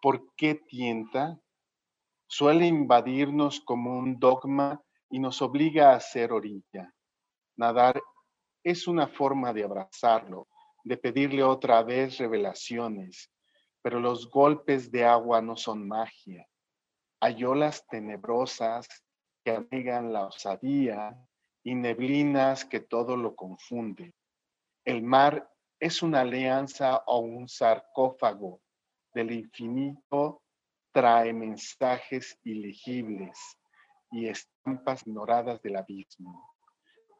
¿Por 0.00 0.32
qué 0.36 0.54
tienta? 0.54 1.40
Suele 2.28 2.66
invadirnos 2.66 3.60
como 3.60 3.98
un 3.98 4.20
dogma 4.20 4.80
y 5.10 5.18
nos 5.18 5.42
obliga 5.42 5.94
a 5.94 6.00
ser 6.00 6.32
orilla. 6.32 6.94
Nadar 7.56 8.00
es 8.62 8.86
una 8.86 9.08
forma 9.08 9.52
de 9.52 9.64
abrazarlo, 9.64 10.46
de 10.84 10.98
pedirle 10.98 11.42
otra 11.42 11.82
vez 11.82 12.18
revelaciones, 12.18 13.30
pero 13.82 13.98
los 13.98 14.30
golpes 14.30 14.92
de 14.92 15.04
agua 15.04 15.42
no 15.42 15.56
son 15.56 15.88
magia. 15.88 16.46
Hay 17.20 17.42
olas 17.44 17.84
tenebrosas 17.88 18.86
que 19.44 19.50
anegan 19.50 20.12
la 20.12 20.26
osadía 20.26 21.18
y 21.64 21.74
neblinas 21.74 22.64
que 22.64 22.78
todo 22.78 23.16
lo 23.16 23.34
confunden. 23.34 24.14
El 24.84 25.02
mar 25.02 25.50
es 25.80 26.02
una 26.02 26.20
alianza 26.20 27.02
o 27.06 27.18
un 27.18 27.48
sarcófago 27.48 28.60
del 29.14 29.30
infinito, 29.30 30.42
trae 30.92 31.32
mensajes 31.32 32.38
ilegibles 32.42 33.38
y 34.10 34.28
estampas 34.28 35.06
ignoradas 35.06 35.62
del 35.62 35.76
abismo. 35.76 36.54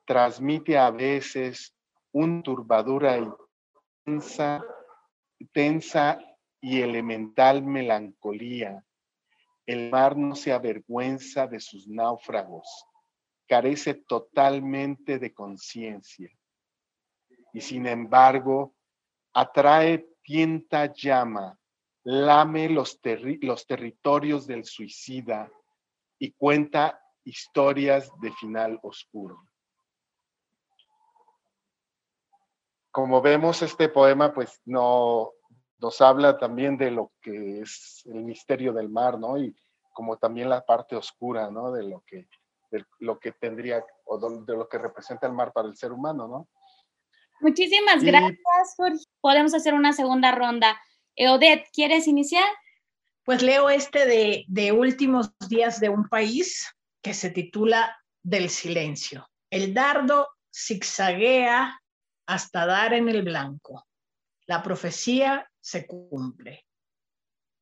Transmite 0.05 0.77
a 0.77 0.91
veces 0.91 1.77
una 2.13 2.43
turbadura 2.43 3.19
intensa, 3.19 4.65
tensa 5.53 6.19
y 6.61 6.81
elemental 6.81 7.63
melancolía. 7.63 8.85
El 9.67 9.91
mar 9.91 10.17
no 10.17 10.35
se 10.35 10.53
avergüenza 10.53 11.47
de 11.47 11.61
sus 11.61 11.87
náufragos, 11.87 12.87
carece 13.47 13.95
totalmente 13.95 15.19
de 15.19 15.33
conciencia 15.33 16.31
y 17.53 17.61
sin 17.61 17.87
embargo 17.87 18.75
atrae, 19.33 20.09
tienta, 20.23 20.93
llama, 20.93 21.59
lame 22.05 22.69
los, 22.69 22.99
los 23.43 23.67
territorios 23.67 24.47
del 24.47 24.65
suicida 24.65 25.51
y 26.19 26.33
cuenta 26.33 27.01
historias 27.25 28.11
de 28.21 28.33
final 28.33 28.79
oscuro. 28.83 29.43
Como 32.91 33.21
vemos, 33.21 33.63
este 33.63 33.89
poema 33.89 34.33
pues 34.33 34.61
no 34.65 35.33
nos 35.79 36.01
habla 36.01 36.39
también 36.39 36.77
de 36.77 36.91
lo 36.91 37.13
que 37.21 37.61
es 37.61 38.03
el 38.07 38.25
misterio 38.25 38.73
del 38.73 38.89
mar, 38.89 39.19
¿no? 39.19 39.39
Y 39.39 39.55
como 39.93 40.17
también 40.17 40.49
la 40.49 40.65
parte 40.65 40.97
oscura, 40.97 41.51
¿no? 41.51 41.71
De 41.71 41.85
lo 41.85 42.03
que, 42.07 42.29
de 42.71 42.85
lo 43.01 43.19
que 43.19 43.33
tendría 43.33 43.85
o 44.05 44.19
de 44.19 44.57
lo 44.57 44.69
que 44.69 44.79
representa 44.79 45.27
el 45.27 45.33
mar 45.33 45.53
para 45.53 45.69
el 45.69 45.77
ser 45.77 45.93
humano, 45.93 46.27
¿no? 46.27 46.49
Muchísimas 47.41 48.03
gracias, 48.03 48.75
Jorge. 48.77 49.05
Podemos 49.21 49.55
hacer 49.55 49.75
una 49.75 49.93
segunda 49.93 50.33
ronda. 50.33 50.81
Odette, 51.17 51.69
¿quieres 51.73 52.07
iniciar? 52.09 52.47
Pues 53.25 53.43
leo 53.43 53.71
este 53.71 54.07
de, 54.07 54.45
de 54.49 54.73
Últimos 54.73 55.31
días 55.49 55.81
de 55.81 55.89
un 55.89 56.09
país 56.09 56.73
que 57.03 57.15
se 57.15 57.31
titula 57.31 57.97
Del 58.23 58.51
silencio. 58.51 59.29
El 59.51 59.75
dardo 59.75 60.29
zigzaguea 60.55 61.81
hasta 62.27 62.67
dar 62.67 62.95
en 62.95 63.09
el 63.09 63.23
blanco. 63.23 63.87
La 64.47 64.63
profecía 64.63 65.49
se 65.61 65.87
cumple. 65.87 66.65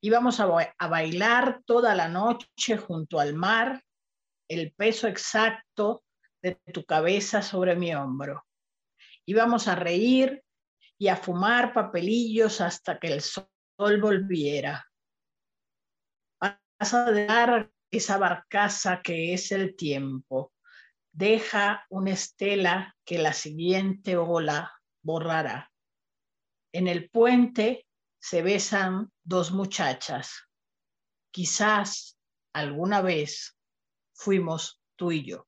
Íbamos 0.01 0.41
a, 0.41 0.47
a 0.79 0.89
bailar 0.89 1.63
toda 1.65 1.95
la 1.95 2.09
noche 2.09 2.77
junto 2.77 3.19
al 3.19 3.35
mar, 3.35 3.83
el 4.49 4.73
peso 4.73 5.09
exacto 5.09 6.05
de 6.43 6.55
tu 6.73 6.85
cabeza 6.85 7.43
sobre 7.43 7.75
mi 7.75 7.95
hombro 7.95 8.46
íbamos 9.27 9.69
a 9.69 9.75
reír 9.75 10.43
y 10.99 11.09
a 11.09 11.17
fumar 11.17 11.75
papelillos 11.75 12.61
hasta 12.61 12.99
que 12.99 13.09
el 13.09 13.21
sol 13.21 13.49
volviera. 14.01 14.91
Vas 16.41 16.95
a 16.95 17.11
dar 17.11 17.71
esa 17.91 18.19
barcaza 18.19 19.03
que 19.03 19.35
es 19.35 19.53
el 19.53 19.77
tiempo. 19.77 20.53
Deja 21.13 21.87
una 21.91 22.13
estela 22.13 22.97
que 23.05 23.19
la 23.19 23.33
siguiente 23.33 24.17
ola 24.17 24.73
borrará. 25.03 25.71
En 26.73 26.89
el 26.89 27.11
puente 27.11 27.87
se 28.19 28.43
besan 28.43 29.11
dos 29.25 29.53
muchachas. 29.53 30.49
Quizás 31.31 32.19
alguna 32.53 33.01
vez 33.01 33.57
fuimos 34.15 34.81
tú 34.97 35.13
y 35.13 35.25
yo. 35.25 35.47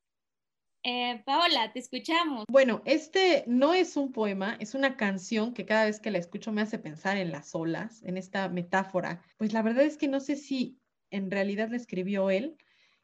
Eh, 0.84 1.22
Paola, 1.26 1.72
te 1.72 1.80
escuchamos. 1.80 2.44
Bueno, 2.48 2.82
este 2.84 3.44
no 3.46 3.74
es 3.74 3.96
un 3.96 4.12
poema, 4.12 4.56
es 4.60 4.74
una 4.74 4.96
canción 4.96 5.52
que 5.52 5.66
cada 5.66 5.86
vez 5.86 6.00
que 6.00 6.10
la 6.10 6.18
escucho 6.18 6.52
me 6.52 6.62
hace 6.62 6.78
pensar 6.78 7.16
en 7.16 7.32
las 7.32 7.54
olas, 7.54 8.02
en 8.04 8.16
esta 8.16 8.48
metáfora. 8.48 9.22
Pues 9.36 9.52
la 9.52 9.62
verdad 9.62 9.84
es 9.84 9.96
que 9.96 10.08
no 10.08 10.20
sé 10.20 10.36
si 10.36 10.80
en 11.10 11.30
realidad 11.30 11.68
la 11.70 11.76
escribió 11.76 12.30
él, 12.30 12.56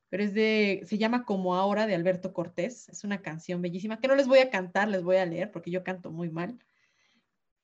pero 0.09 0.23
es 0.23 0.35
de, 0.35 0.83
se 0.87 0.99
llama 0.99 1.25
Como 1.25 1.57
Ahora 1.57 1.87
de 1.87 1.95
Alberto 1.95 2.33
Cortés. 2.33 2.89
Es 2.89 3.03
una 3.03 3.23
canción 3.23 3.61
bellísima 3.61 3.99
que 3.99 4.09
no 4.09 4.15
les 4.15 4.29
voy 4.29 4.39
a 4.39 4.51
cantar, 4.51 4.89
les 4.89 5.03
voy 5.03 5.17
a 5.17 5.27
leer 5.27 5.51
porque 5.51 5.71
yo 5.73 5.83
canto 5.83 6.13
muy 6.13 6.31
mal. 6.31 6.59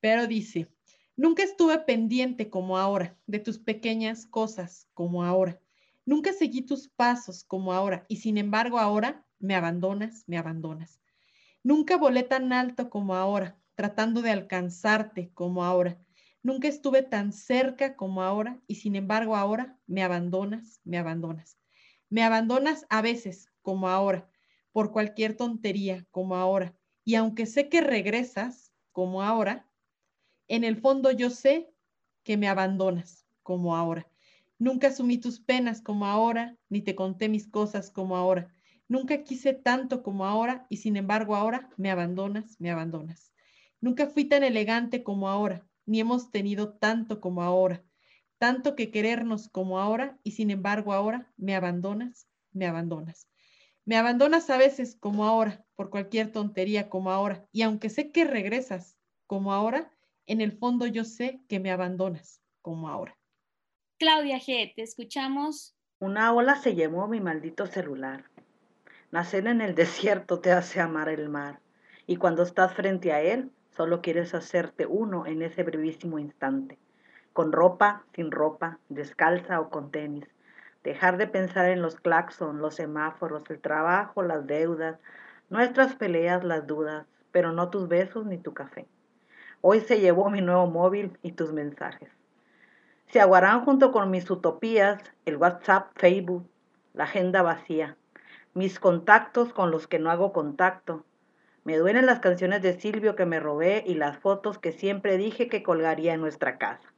Pero 0.01 0.27
dice, 0.27 0.66
nunca 1.14 1.44
estuve 1.44 1.79
pendiente 1.79 2.51
como 2.51 2.79
ahora 2.79 3.16
de 3.27 3.38
tus 3.38 3.59
pequeñas 3.59 4.27
cosas 4.27 4.88
como 4.92 5.23
ahora. 5.23 5.61
Nunca 6.05 6.33
seguí 6.33 6.62
tus 6.62 6.88
pasos 6.88 7.44
como 7.44 7.73
ahora 7.73 8.05
y 8.09 8.16
sin 8.16 8.38
embargo 8.38 8.79
ahora 8.79 9.25
me 9.40 9.57
abandonas, 9.57 10.24
me 10.29 10.38
abandonas. 10.38 11.00
Nunca 11.62 11.96
volé 11.96 12.22
tan 12.22 12.53
alto 12.53 12.88
como 12.90 13.14
ahora, 13.14 13.61
tratando 13.74 14.22
de 14.22 14.31
alcanzarte 14.31 15.31
como 15.35 15.64
ahora. 15.64 15.98
Nunca 16.42 16.68
estuve 16.68 17.03
tan 17.03 17.33
cerca 17.33 17.96
como 17.96 18.22
ahora 18.22 18.62
y 18.66 18.76
sin 18.76 18.96
embargo 18.96 19.37
ahora 19.37 19.79
me 19.87 20.03
abandonas, 20.03 20.81
me 20.85 20.98
abandonas. 20.98 21.59
Me 22.09 22.22
abandonas 22.22 22.87
a 22.88 23.03
veces 23.03 23.53
como 23.62 23.88
ahora, 23.88 24.31
por 24.72 24.92
cualquier 24.92 25.37
tontería 25.37 26.07
como 26.11 26.37
ahora. 26.37 26.76
Y 27.05 27.16
aunque 27.16 27.46
sé 27.46 27.68
que 27.68 27.81
regresas 27.81 28.72
como 28.92 29.22
ahora, 29.22 29.70
en 30.48 30.64
el 30.64 30.76
fondo 30.76 31.11
yo 31.12 31.31
sé 31.31 31.72
que 32.22 32.37
me 32.37 32.48
abandonas 32.48 33.26
como 33.42 33.76
ahora. 33.76 34.11
Nunca 34.59 34.88
asumí 34.88 35.18
tus 35.18 35.40
penas 35.40 35.81
como 35.81 36.07
ahora, 36.07 36.59
ni 36.68 36.83
te 36.83 36.94
conté 36.94 37.29
mis 37.29 37.48
cosas 37.48 37.90
como 37.90 38.16
ahora. 38.16 38.55
Nunca 38.90 39.22
quise 39.22 39.53
tanto 39.53 40.03
como 40.03 40.26
ahora 40.26 40.66
y 40.68 40.79
sin 40.79 40.96
embargo 40.96 41.37
ahora 41.37 41.70
me 41.76 41.92
abandonas, 41.92 42.57
me 42.59 42.72
abandonas. 42.72 43.33
Nunca 43.81 44.09
fui 44.09 44.24
tan 44.24 44.42
elegante 44.42 45.05
como 45.05 45.29
ahora, 45.29 45.64
ni 45.87 46.00
hemos 46.00 46.33
tenido 46.33 46.72
tanto 46.72 47.20
como 47.20 47.44
ahora, 47.44 47.85
tanto 48.38 48.74
que 48.74 48.90
querernos 48.90 49.48
como 49.48 49.79
ahora 49.79 50.18
y 50.24 50.33
sin 50.33 50.50
embargo 50.50 50.92
ahora 50.92 51.33
me 51.37 51.55
abandonas, 51.55 52.26
me 52.50 52.66
abandonas. 52.66 53.29
Me 53.85 53.96
abandonas 53.96 54.50
a 54.50 54.59
veces 54.59 54.96
como 54.98 55.24
ahora, 55.24 55.64
por 55.76 55.90
cualquier 55.90 56.33
tontería 56.33 56.90
como 56.90 57.12
ahora, 57.12 57.46
y 57.53 57.62
aunque 57.62 57.90
sé 57.90 58.11
que 58.11 58.24
regresas 58.24 58.96
como 59.29 59.53
ahora, 59.53 59.92
en 60.26 60.40
el 60.40 60.50
fondo 60.50 60.87
yo 60.87 61.05
sé 61.05 61.44
que 61.46 61.61
me 61.61 61.70
abandonas 61.70 62.42
como 62.61 62.88
ahora. 62.88 63.16
Claudia 64.00 64.40
G, 64.40 64.74
te 64.74 64.83
escuchamos. 64.83 65.76
Una 66.00 66.33
ola 66.33 66.57
se 66.57 66.74
llevó 66.74 67.07
mi 67.07 67.20
maldito 67.20 67.66
celular. 67.66 68.30
Nacer 69.12 69.49
en 69.49 69.61
el 69.61 69.75
desierto 69.75 70.38
te 70.38 70.53
hace 70.53 70.81
amar 70.81 71.09
el 71.09 71.29
mar, 71.29 71.59
y 72.07 72.16
cuando 72.16 72.42
estás 72.42 72.75
frente 72.75 73.12
a 73.12 73.20
él, 73.20 73.51
solo 73.70 74.03
quieres 74.03 74.35
hacerte 74.35 74.87
uno 74.87 75.27
en 75.27 75.42
ese 75.42 75.62
brevísimo 75.62 76.18
instante. 76.18 76.79
con 77.33 77.53
ropa, 77.53 78.05
sin 78.12 78.31
ropa, 78.33 78.79
descalza 78.88 79.61
o 79.61 79.70
con 79.70 79.90
tenis. 79.92 80.27
Dejar 80.83 81.16
de 81.16 81.29
pensar 81.29 81.68
en 81.68 81.81
los 81.81 81.96
claxon, 81.96 82.61
los 82.61 82.75
semáforos, 82.75 83.49
el 83.51 83.61
trabajo, 83.61 84.23
las 84.23 84.46
deudas, 84.46 84.99
nuestras 85.49 85.94
peleas, 85.94 86.42
las 86.42 86.66
dudas, 86.66 87.07
pero 87.31 87.53
no 87.53 87.70
tus 87.70 87.88
besos 87.88 88.27
ni 88.27 88.38
tu 88.38 88.53
café. 88.53 88.87
Hoy 89.61 89.81
se 89.81 90.01
llevó 90.01 90.29
mi 90.31 90.40
nuevo 90.40 90.66
móvil 90.66 91.18
y 91.23 91.33
tus 91.33 91.53
mensajes. 91.53 92.11
Se 93.09 93.20
aguarán 93.20 93.64
junto 93.64 93.92
con 93.92 94.11
mis 94.11 94.29
utopías, 94.31 95.01
el 95.25 95.37
WhatsApp, 95.37 95.92
Facebook, 95.96 96.49
la 96.94 97.05
agenda 97.05 97.42
vacía, 97.42 97.96
mis 98.54 98.80
contactos 98.80 99.52
con 99.52 99.70
los 99.70 99.86
que 99.86 99.98
no 99.98 100.10
hago 100.10 100.32
contacto. 100.32 101.04
Me 101.62 101.76
duelen 101.76 102.06
las 102.06 102.18
canciones 102.18 102.62
de 102.62 102.72
Silvio 102.72 103.14
que 103.14 103.26
me 103.26 103.38
robé 103.38 103.84
y 103.86 103.94
las 103.94 104.18
fotos 104.18 104.58
que 104.58 104.72
siempre 104.72 105.18
dije 105.18 105.48
que 105.48 105.62
colgaría 105.62 106.14
en 106.14 106.20
nuestra 106.20 106.58
casa. 106.58 106.92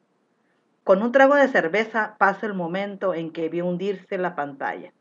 Con 0.85 1.03
un 1.03 1.13
trago 1.13 1.35
de 1.35 1.49
cerveza 1.49 2.17
pasa 2.19 2.47
el 2.47 2.55
momento 2.55 3.15
en 3.15 3.33
que 3.33 3.49
vi 3.49 3.61
hundirse 3.61 4.19
la 4.19 4.35
pantalla, 4.35 4.93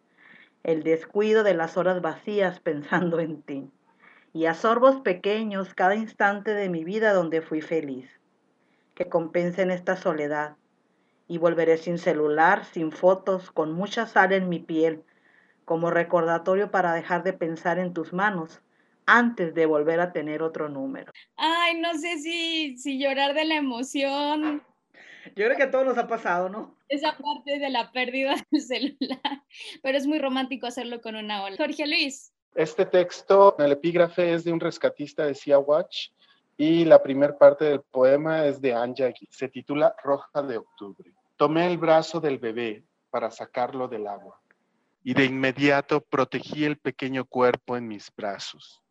el 0.63 0.83
descuido 0.83 1.43
de 1.43 1.53
las 1.53 1.77
horas 1.77 2.01
vacías 2.01 2.59
pensando 2.59 3.19
en 3.19 3.41
ti, 3.41 3.71
y 4.33 4.45
a 4.45 4.53
sorbos 4.53 4.97
pequeños 4.97 5.73
cada 5.73 5.95
instante 5.95 6.53
de 6.53 6.69
mi 6.69 6.83
vida 6.83 7.13
donde 7.13 7.41
fui 7.41 7.61
feliz, 7.61 8.09
que 8.93 9.09
compensen 9.09 9.71
esta 9.71 9.95
soledad, 9.95 10.55
y 11.27 11.37
volveré 11.37 11.77
sin 11.77 11.97
celular, 11.97 12.65
sin 12.65 12.91
fotos, 12.91 13.51
con 13.51 13.71
mucha 13.71 14.05
sal 14.05 14.33
en 14.33 14.49
mi 14.49 14.59
piel, 14.59 15.03
como 15.71 15.89
recordatorio 15.89 16.69
para 16.69 16.93
dejar 16.93 17.23
de 17.23 17.31
pensar 17.31 17.79
en 17.79 17.93
tus 17.93 18.11
manos 18.11 18.59
antes 19.05 19.55
de 19.55 19.65
volver 19.65 20.01
a 20.01 20.11
tener 20.11 20.43
otro 20.43 20.67
número. 20.67 21.13
Ay, 21.37 21.79
no 21.79 21.93
sé 21.93 22.17
si, 22.17 22.77
si 22.77 22.99
llorar 22.99 23.33
de 23.33 23.45
la 23.45 23.55
emoción. 23.55 24.61
Yo 25.27 25.45
creo 25.45 25.55
que 25.55 25.63
a 25.63 25.71
todos 25.71 25.85
nos 25.85 25.97
ha 25.97 26.09
pasado, 26.09 26.49
¿no? 26.49 26.75
Esa 26.89 27.15
parte 27.17 27.57
de 27.57 27.69
la 27.69 27.89
pérdida 27.93 28.35
del 28.51 28.61
celular, 28.61 29.43
pero 29.81 29.97
es 29.97 30.05
muy 30.05 30.19
romántico 30.19 30.67
hacerlo 30.67 30.99
con 30.99 31.15
una 31.15 31.41
ola. 31.41 31.55
Jorge 31.55 31.87
Luis. 31.87 32.33
Este 32.53 32.85
texto, 32.85 33.55
el 33.57 33.71
epígrafe 33.71 34.33
es 34.33 34.43
de 34.43 34.51
un 34.51 34.59
rescatista 34.59 35.25
de 35.25 35.35
Sea 35.35 35.59
Watch 35.59 36.09
y 36.57 36.83
la 36.83 37.01
primera 37.01 37.37
parte 37.37 37.63
del 37.63 37.79
poema 37.79 38.45
es 38.45 38.59
de 38.59 38.73
Anja, 38.73 39.13
se 39.29 39.47
titula 39.47 39.95
Roja 40.03 40.41
de 40.41 40.57
Octubre. 40.57 41.13
Tomé 41.37 41.67
el 41.67 41.77
brazo 41.77 42.19
del 42.19 42.39
bebé 42.39 42.83
para 43.09 43.31
sacarlo 43.31 43.87
del 43.87 44.07
agua 44.07 44.40
y 45.03 45.13
de 45.13 45.25
inmediato 45.25 46.01
protegí 46.01 46.65
el 46.65 46.77
pequeño 46.77 47.25
cuerpo 47.25 47.77
en 47.77 47.87
mis 47.87 48.11
brazos. 48.15 48.81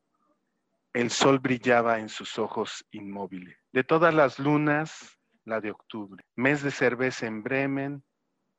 El 0.92 1.10
sol 1.10 1.38
brillaba 1.38 2.00
en 2.00 2.08
sus 2.08 2.38
ojos 2.38 2.84
inmóviles. 2.90 3.56
De 3.72 3.84
todas 3.84 4.12
las 4.12 4.38
lunas, 4.38 5.18
la 5.44 5.60
de 5.60 5.70
octubre. 5.70 6.24
Mes 6.34 6.62
de 6.62 6.70
cerveza 6.70 7.26
en 7.26 7.42
Bremen, 7.42 8.04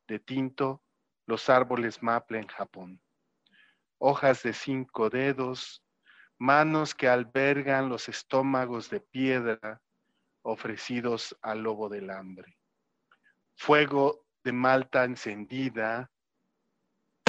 de 0.07 0.19
tinto, 0.19 0.81
los 1.25 1.49
árboles 1.49 2.01
maple 2.01 2.39
en 2.39 2.47
Japón. 2.47 3.01
Hojas 3.97 4.43
de 4.43 4.53
cinco 4.53 5.09
dedos, 5.09 5.83
manos 6.37 6.95
que 6.95 7.07
albergan 7.07 7.89
los 7.89 8.09
estómagos 8.09 8.89
de 8.89 8.99
piedra 8.99 9.81
ofrecidos 10.41 11.37
al 11.41 11.63
lobo 11.63 11.87
del 11.87 12.09
hambre. 12.09 12.57
Fuego 13.55 14.25
de 14.43 14.51
malta 14.51 15.03
encendida, 15.03 16.10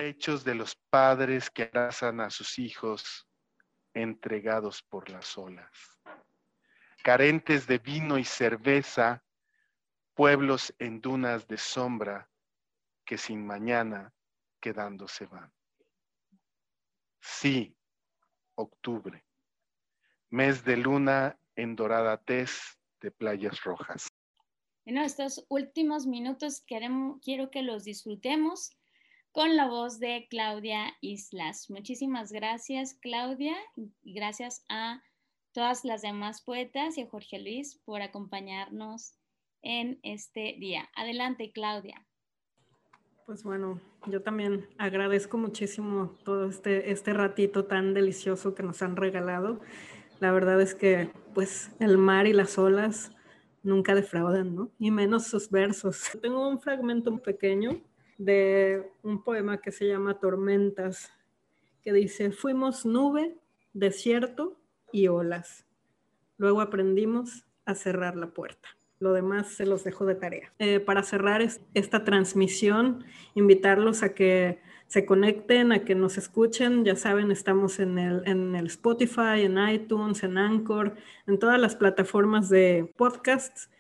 pechos 0.03 0.43
de 0.43 0.57
los 0.57 0.75
padres 0.91 1.49
que 1.49 1.63
abrazan 1.63 2.21
a 2.21 2.29
sus 2.29 2.59
hijos 2.59 3.29
entregados 3.95 4.83
por 4.83 5.09
las 5.09 5.39
olas. 5.39 6.01
Carentes 7.05 7.69
de 7.69 7.79
vino 7.79 8.19
y 8.19 8.25
cerveza, 8.25 9.23
pueblos 10.15 10.75
en 10.81 11.01
dunas 11.01 11.47
de 11.47 11.57
sombra 11.57 12.29
que 13.05 13.17
sin 13.17 13.47
mañana 13.47 14.13
quedándose 14.61 15.27
van. 15.27 15.53
Sí, 17.21 17.77
octubre, 18.57 19.25
mes 20.31 20.65
de 20.65 20.79
luna 20.79 21.39
en 21.55 21.77
dorada 21.77 22.17
tez 22.17 22.77
de 23.01 23.13
playas 23.13 23.63
rojas. 23.63 24.09
En 24.85 24.99
estos 24.99 25.47
últimos 25.49 26.09
minutos 26.09 26.61
quiero 26.67 27.51
que 27.53 27.63
los 27.63 27.85
disfrutemos 27.85 28.77
con 29.33 29.57
la 29.57 29.67
voz 29.67 29.99
de 29.99 30.27
Claudia 30.29 30.93
Islas. 31.01 31.71
Muchísimas 31.71 32.33
gracias, 32.33 32.99
Claudia, 33.01 33.57
gracias 34.03 34.65
a 34.69 35.03
todas 35.53 35.85
las 35.85 36.03
demás 36.03 36.43
poetas 36.43 36.99
y 36.99 37.03
a 37.03 37.09
Jorge 37.09 37.39
Luis 37.39 37.81
por 37.85 38.03
acompañarnos 38.03 39.15
en 39.63 39.99
este 40.03 40.57
día. 40.61 40.89
Adelante, 40.95 41.51
Claudia. 41.53 42.07
Pues 43.25 43.43
bueno, 43.43 43.81
yo 44.07 44.23
también 44.23 44.69
agradezco 44.77 45.39
muchísimo 45.39 46.15
todo 46.25 46.49
este, 46.49 46.91
este 46.91 47.15
ratito 47.15 47.65
tan 47.65 47.95
delicioso 47.95 48.55
que 48.55 48.63
nos 48.63 48.83
han 48.83 48.97
regalado. 48.97 49.61
La 50.21 50.31
verdad 50.33 50.61
es 50.61 50.75
que 50.75 51.11
pues 51.33 51.71
el 51.81 51.97
mar 51.97 52.27
y 52.27 52.35
las 52.35 52.59
olas 52.59 53.13
nunca 53.63 53.95
defraudan, 53.95 54.55
¿no? 54.55 54.71
Y 54.79 54.91
menos 54.91 55.27
sus 55.27 55.49
versos. 55.51 56.11
Tengo 56.21 56.47
un 56.47 56.61
fragmento 56.61 57.17
pequeño 57.23 57.81
de 58.19 58.91
un 59.03 59.23
poema 59.23 59.61
que 59.61 59.73
se 59.73 59.87
llama 59.87 60.21
Tormentas, 60.21 61.13
que 61.83 61.93
dice, 61.93 62.31
fuimos 62.31 62.87
nube, 62.87 63.37
desierto 63.73 64.57
y 64.93 65.09
olas. 65.09 65.67
Luego 66.37 66.61
aprendimos 66.61 67.45
a 67.65 67.75
cerrar 67.75 68.17
la 68.17 68.29
puerta. 68.29 68.69
Lo 69.01 69.13
demás 69.13 69.49
se 69.49 69.67
los 69.67 69.83
dejo 69.83 70.07
de 70.07 70.15
tarea. 70.15 70.53
Eh, 70.59 70.79
para 70.79 71.03
cerrar 71.03 71.43
esta 71.75 72.05
transmisión, 72.05 73.05
invitarlos 73.35 74.03
a 74.03 74.15
que 74.15 74.61
se 74.87 75.05
conecten, 75.05 75.73
a 75.73 75.85
que 75.85 75.95
nos 75.95 76.19
escuchen. 76.19 76.85
Ya 76.85 76.95
saben, 76.95 77.33
estamos 77.33 77.81
en 77.81 77.99
el, 77.99 78.23
en 78.27 78.55
el 78.55 78.67
Spotify, 78.67 79.43
en 79.43 79.59
iTunes, 79.59 80.23
en 80.23 80.39
Anchor, 80.39 80.95
en 81.27 81.39
todas 81.39 81.59
las 81.59 81.75
plataformas 81.75 82.49
de 82.49 82.93
podcasts 82.97 83.71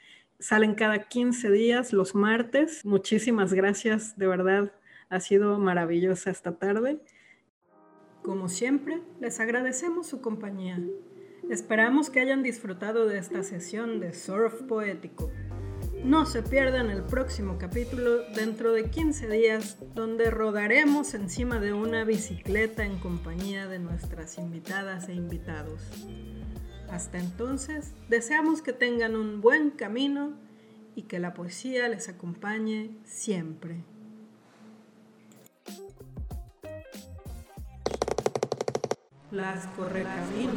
Salen 0.42 0.74
cada 0.74 0.98
15 0.98 1.52
días 1.52 1.92
los 1.92 2.16
martes. 2.16 2.85
Muchísimas 2.85 3.52
gracias, 3.52 4.18
de 4.18 4.26
verdad. 4.26 4.72
Ha 5.09 5.20
sido 5.20 5.57
maravillosa 5.61 6.33
esta 6.33 6.59
tarde. 6.59 6.98
Como 8.24 8.48
siempre, 8.48 9.00
les 9.20 9.38
agradecemos 9.38 10.09
su 10.09 10.20
compañía. 10.20 10.81
Esperamos 11.48 12.11
que 12.11 12.18
hayan 12.18 12.42
disfrutado 12.42 13.07
de 13.07 13.18
esta 13.18 13.44
sesión 13.44 14.00
de 14.00 14.12
Surf 14.14 14.62
Poético. 14.62 15.31
No 16.02 16.26
se 16.26 16.42
pierdan 16.42 16.90
el 16.90 17.05
próximo 17.05 17.57
capítulo 17.57 18.28
dentro 18.35 18.72
de 18.72 18.90
15 18.90 19.28
días, 19.28 19.78
donde 19.94 20.28
rodaremos 20.33 21.14
encima 21.14 21.61
de 21.61 21.72
una 21.72 22.02
bicicleta 22.02 22.85
en 22.85 22.98
compañía 22.98 23.68
de 23.68 23.78
nuestras 23.78 24.38
invitadas 24.38 25.09
e 25.09 25.14
invitados. 25.14 25.83
Hasta 26.92 27.18
entonces, 27.18 27.94
deseamos 28.11 28.61
que 28.61 28.74
tengan 28.74 29.16
un 29.16 29.40
buen 29.40 29.70
camino 29.70 30.35
y 30.94 31.05
que 31.05 31.18
la 31.18 31.33
poesía 31.33 31.88
les 31.88 32.11
acompañe 32.11 32.90
siempre. 33.07 33.83
Las 39.31 39.66
correcaminos. 39.68 40.52